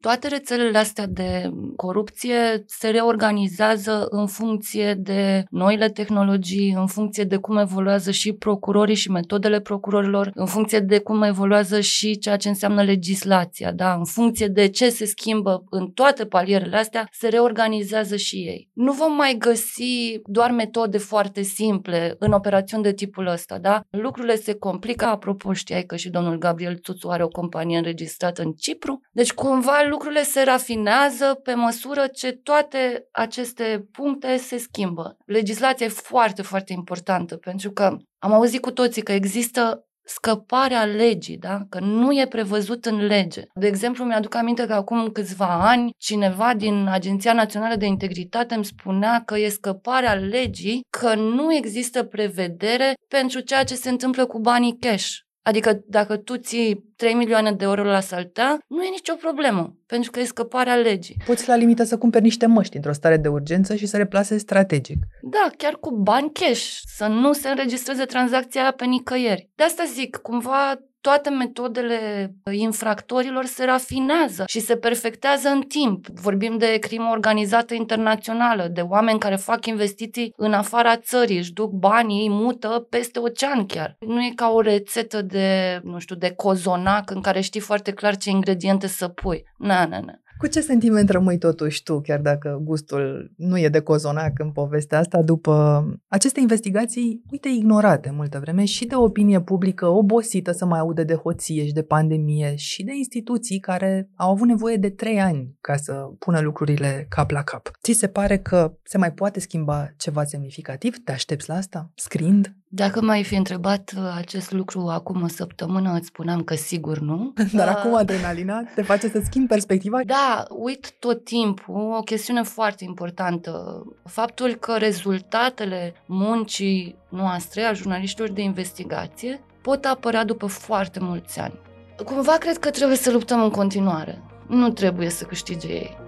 Toate 0.00 0.28
rețelele 0.28 0.78
astea 0.78 1.06
de 1.06 1.50
corupție 1.76 2.64
se 2.66 2.88
reorganizează 2.88 4.06
în 4.10 4.26
funcție 4.26 4.94
de 4.94 5.44
noile 5.50 5.88
tehnologii, 5.88 6.72
în 6.72 6.86
funcție 6.86 7.24
de 7.24 7.36
cum 7.36 7.56
evoluează 7.56 8.10
și 8.10 8.32
procurorii 8.32 8.94
și 8.94 9.10
metodele 9.10 9.60
procurorilor, 9.60 10.30
în 10.34 10.46
funcție 10.46 10.78
de 10.78 10.98
cum 10.98 11.22
evoluează 11.22 11.80
și 11.80 12.18
ceea 12.18 12.36
ce 12.36 12.48
înseamnă 12.48 12.82
legislația, 12.82 13.72
da? 13.72 13.94
în 13.94 14.04
funcție 14.04 14.46
de 14.46 14.68
ce 14.68 14.88
se 14.88 15.04
schimbă 15.04 15.64
în 15.70 15.90
toate 15.90 16.24
palierele 16.24 16.76
astea, 16.76 17.08
se 17.12 17.28
reorganizează 17.28 18.16
și 18.16 18.36
ei. 18.36 18.68
Nu 18.72 18.92
vom 18.92 19.14
mai 19.14 19.34
găsi 19.38 20.20
doar 20.24 20.50
metode 20.50 20.98
foarte 20.98 21.42
simple 21.42 22.16
în 22.18 22.32
operațiuni 22.32 22.82
de 22.82 22.92
tipul 22.92 23.26
ăsta, 23.26 23.58
da? 23.58 23.80
Lucrurile 23.90 24.36
se 24.36 24.54
complică. 24.54 25.04
Apropo, 25.04 25.52
știai 25.52 25.82
că 25.82 25.96
și 25.96 26.10
domnul 26.10 26.38
Gabriel 26.38 26.76
Tuțu 26.76 27.08
are 27.08 27.22
o 27.22 27.28
companie 27.28 27.76
înregistrată 27.76 28.42
în 28.42 28.52
Cipru? 28.52 29.00
Deci 29.12 29.32
cumva 29.32 29.86
lucrurile 29.88 30.22
se 30.22 30.42
rafinează 30.42 31.40
pe 31.42 31.54
măsură 31.54 32.06
ce 32.06 32.32
toate 32.32 33.08
aceste 33.12 33.88
puncte 33.92 34.36
se 34.36 34.56
schimbă. 34.56 35.16
Legislația 35.26 35.86
e 35.86 35.88
foarte, 35.88 36.42
foarte 36.42 36.72
importantă 36.72 37.36
pentru 37.36 37.70
că 37.70 37.96
am 38.18 38.32
auzit 38.32 38.60
cu 38.60 38.70
toții 38.70 39.02
că 39.02 39.12
există 39.12 39.82
scăparea 40.08 40.84
legii, 40.84 41.36
da? 41.36 41.60
că 41.68 41.80
nu 41.80 42.12
e 42.12 42.26
prevăzut 42.26 42.84
în 42.84 43.06
lege. 43.06 43.42
De 43.54 43.66
exemplu, 43.66 44.04
mi-aduc 44.04 44.34
aminte 44.34 44.66
că 44.66 44.72
acum 44.74 45.08
câțiva 45.08 45.68
ani 45.68 45.90
cineva 45.98 46.54
din 46.54 46.86
Agenția 46.90 47.32
Națională 47.32 47.76
de 47.76 47.86
Integritate 47.86 48.54
îmi 48.54 48.64
spunea 48.64 49.22
că 49.24 49.38
e 49.38 49.48
scăparea 49.48 50.14
legii, 50.14 50.80
că 50.98 51.14
nu 51.14 51.54
există 51.54 52.02
prevedere 52.02 52.94
pentru 53.08 53.40
ceea 53.40 53.64
ce 53.64 53.74
se 53.74 53.88
întâmplă 53.88 54.26
cu 54.26 54.38
banii 54.38 54.78
cash. 54.78 55.08
Adică 55.42 55.80
dacă 55.86 56.16
tu 56.16 56.36
ții 56.36 56.92
3 56.96 57.14
milioane 57.14 57.52
de 57.52 57.64
euro 57.64 57.82
la 57.82 58.00
saltea, 58.00 58.58
nu 58.66 58.82
e 58.82 58.88
nicio 58.90 59.14
problemă, 59.14 59.76
pentru 59.86 60.10
că 60.10 60.20
e 60.20 60.24
scăparea 60.24 60.74
legii. 60.74 61.16
Poți 61.26 61.48
la 61.48 61.56
limită 61.56 61.84
să 61.84 61.98
cumperi 61.98 62.24
niște 62.24 62.46
măști 62.46 62.76
într-o 62.76 62.92
stare 62.92 63.16
de 63.16 63.28
urgență 63.28 63.74
și 63.74 63.86
să 63.86 63.96
le 63.96 64.06
plasezi 64.06 64.40
strategic. 64.40 64.96
Da, 65.22 65.50
chiar 65.56 65.72
cu 65.72 65.90
bani 65.90 66.32
cash, 66.32 66.78
să 66.96 67.06
nu 67.06 67.32
se 67.32 67.48
înregistreze 67.48 68.04
tranzacția 68.04 68.72
pe 68.76 68.84
nicăieri. 68.84 69.48
De 69.54 69.62
asta 69.62 69.84
zic, 69.94 70.16
cumva 70.16 70.80
toate 71.00 71.30
metodele 71.30 72.30
infractorilor 72.50 73.44
se 73.44 73.64
rafinează 73.64 74.44
și 74.46 74.60
se 74.60 74.76
perfectează 74.76 75.48
în 75.48 75.60
timp. 75.60 76.06
Vorbim 76.06 76.58
de 76.58 76.78
crimă 76.78 77.08
organizată 77.10 77.74
internațională, 77.74 78.68
de 78.68 78.80
oameni 78.80 79.18
care 79.18 79.36
fac 79.36 79.66
investiții 79.66 80.32
în 80.36 80.52
afara 80.52 80.96
țării, 80.96 81.38
își 81.38 81.52
duc 81.52 81.70
banii, 81.70 82.20
îi 82.20 82.30
mută 82.30 82.86
peste 82.90 83.18
ocean 83.18 83.66
chiar. 83.66 83.96
Nu 84.00 84.24
e 84.24 84.32
ca 84.34 84.50
o 84.50 84.60
rețetă 84.60 85.22
de, 85.22 85.80
nu 85.82 85.98
știu, 85.98 86.16
de 86.16 86.30
cozonac 86.30 87.10
în 87.10 87.20
care 87.20 87.40
știi 87.40 87.60
foarte 87.60 87.92
clar 87.92 88.16
ce 88.16 88.30
ingrediente 88.30 88.86
să 88.86 89.08
pui. 89.08 89.44
Na, 89.58 89.86
na, 89.86 90.00
na. 90.00 90.12
Cu 90.38 90.46
ce 90.46 90.60
sentiment 90.60 91.10
rămâi 91.10 91.38
totuși 91.38 91.82
tu, 91.82 92.00
chiar 92.00 92.20
dacă 92.20 92.60
gustul 92.62 93.32
nu 93.36 93.58
e 93.58 93.68
de 93.68 93.80
cozonac 93.80 94.38
în 94.38 94.52
povestea 94.52 94.98
asta, 94.98 95.22
după 95.22 95.84
aceste 96.08 96.40
investigații, 96.40 97.22
uite, 97.30 97.48
ignorate 97.48 98.10
multă 98.10 98.38
vreme 98.38 98.64
și 98.64 98.86
de 98.86 98.94
opinie 98.94 99.40
publică 99.40 99.86
obosită 99.86 100.52
să 100.52 100.64
mai 100.64 100.78
aude 100.78 101.04
de 101.04 101.14
hoție 101.14 101.66
și 101.66 101.72
de 101.72 101.82
pandemie 101.82 102.54
și 102.56 102.84
de 102.84 102.92
instituții 102.96 103.58
care 103.58 104.10
au 104.14 104.30
avut 104.30 104.46
nevoie 104.46 104.76
de 104.76 104.90
trei 104.90 105.20
ani 105.20 105.56
ca 105.60 105.76
să 105.76 105.92
pună 106.18 106.40
lucrurile 106.40 107.06
cap 107.08 107.30
la 107.30 107.42
cap. 107.42 107.70
Ți 107.82 107.92
se 107.92 108.06
pare 108.06 108.38
că 108.38 108.74
se 108.82 108.98
mai 108.98 109.12
poate 109.12 109.40
schimba 109.40 109.88
ceva 109.96 110.24
semnificativ? 110.24 110.96
Te 111.04 111.12
aștepți 111.12 111.48
la 111.48 111.54
asta? 111.54 111.90
Scrind? 111.94 112.57
Dacă 112.70 113.00
m-ai 113.00 113.24
fi 113.24 113.34
întrebat 113.34 113.92
uh, 113.96 114.14
acest 114.16 114.52
lucru 114.52 114.88
acum 114.88 115.22
o 115.22 115.28
săptămână, 115.28 115.94
îți 115.94 116.06
spuneam 116.06 116.42
că 116.42 116.54
sigur 116.54 116.98
nu. 116.98 117.32
Dar 117.52 117.68
uh, 117.68 117.74
acum 117.76 117.94
adrenalina 117.94 118.62
te 118.74 118.82
face 118.82 119.08
să 119.08 119.20
schimbi 119.24 119.48
perspectiva? 119.48 120.00
Da, 120.06 120.46
uit 120.48 120.92
tot 120.98 121.24
timpul 121.24 121.94
o 121.96 122.00
chestiune 122.00 122.42
foarte 122.42 122.84
importantă. 122.84 123.82
Faptul 124.04 124.54
că 124.54 124.76
rezultatele 124.76 125.94
muncii 126.06 126.96
noastre, 127.08 127.62
a 127.62 127.72
jurnaliștilor 127.72 128.30
de 128.30 128.42
investigație, 128.42 129.40
pot 129.62 129.84
apărea 129.84 130.24
după 130.24 130.46
foarte 130.46 130.98
mulți 131.00 131.38
ani. 131.38 131.58
Cumva 132.04 132.32
cred 132.32 132.58
că 132.58 132.70
trebuie 132.70 132.96
să 132.96 133.10
luptăm 133.10 133.42
în 133.42 133.50
continuare. 133.50 134.22
Nu 134.48 134.70
trebuie 134.70 135.08
să 135.08 135.24
câștige 135.24 135.68
ei. 135.68 136.07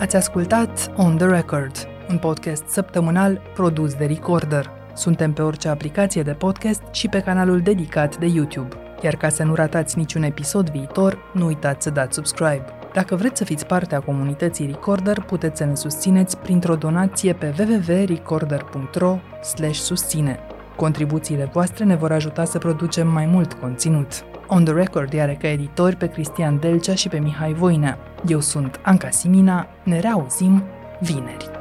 Ați 0.00 0.16
ascultat 0.16 0.92
On 0.96 1.16
The 1.16 1.26
Record, 1.26 1.88
un 2.10 2.18
podcast 2.18 2.64
săptămânal 2.68 3.40
produs 3.54 3.94
de 3.94 4.04
Recorder. 4.04 4.70
Suntem 4.94 5.32
pe 5.32 5.42
orice 5.42 5.68
aplicație 5.68 6.22
de 6.22 6.32
podcast 6.32 6.82
și 6.90 7.08
pe 7.08 7.20
canalul 7.20 7.60
dedicat 7.60 8.16
de 8.16 8.26
YouTube. 8.26 8.76
Iar 9.02 9.14
ca 9.14 9.28
să 9.28 9.42
nu 9.42 9.54
ratați 9.54 9.98
niciun 9.98 10.22
episod 10.22 10.70
viitor, 10.70 11.18
nu 11.32 11.46
uitați 11.46 11.84
să 11.84 11.90
dați 11.90 12.14
subscribe. 12.14 12.64
Dacă 12.92 13.16
vreți 13.16 13.38
să 13.38 13.44
fiți 13.44 13.66
parte 13.66 13.94
a 13.94 14.00
comunității 14.00 14.66
Recorder, 14.66 15.20
puteți 15.20 15.58
să 15.58 15.64
ne 15.64 15.74
susțineți 15.74 16.38
printr-o 16.38 16.74
donație 16.74 17.32
pe 17.32 17.54
www.recorder.ro 17.58 19.18
susține. 19.72 20.38
Contribuțiile 20.76 21.50
voastre 21.52 21.84
ne 21.84 21.94
vor 21.94 22.12
ajuta 22.12 22.44
să 22.44 22.58
producem 22.58 23.08
mai 23.08 23.26
mult 23.26 23.52
conținut. 23.52 24.24
On 24.48 24.64
The 24.64 24.72
Record 24.74 25.20
are 25.20 25.36
ca 25.40 25.48
editori 25.48 25.96
pe 25.96 26.06
Cristian 26.06 26.58
Delcea 26.60 26.94
și 26.94 27.08
pe 27.08 27.18
Mihai 27.18 27.52
Voinea. 27.52 27.98
Eu 28.26 28.40
sunt 28.40 28.80
Anca 28.82 29.10
Simina, 29.10 29.68
ne 29.84 30.00
reauzim 30.00 30.64
vineri. 31.00 31.55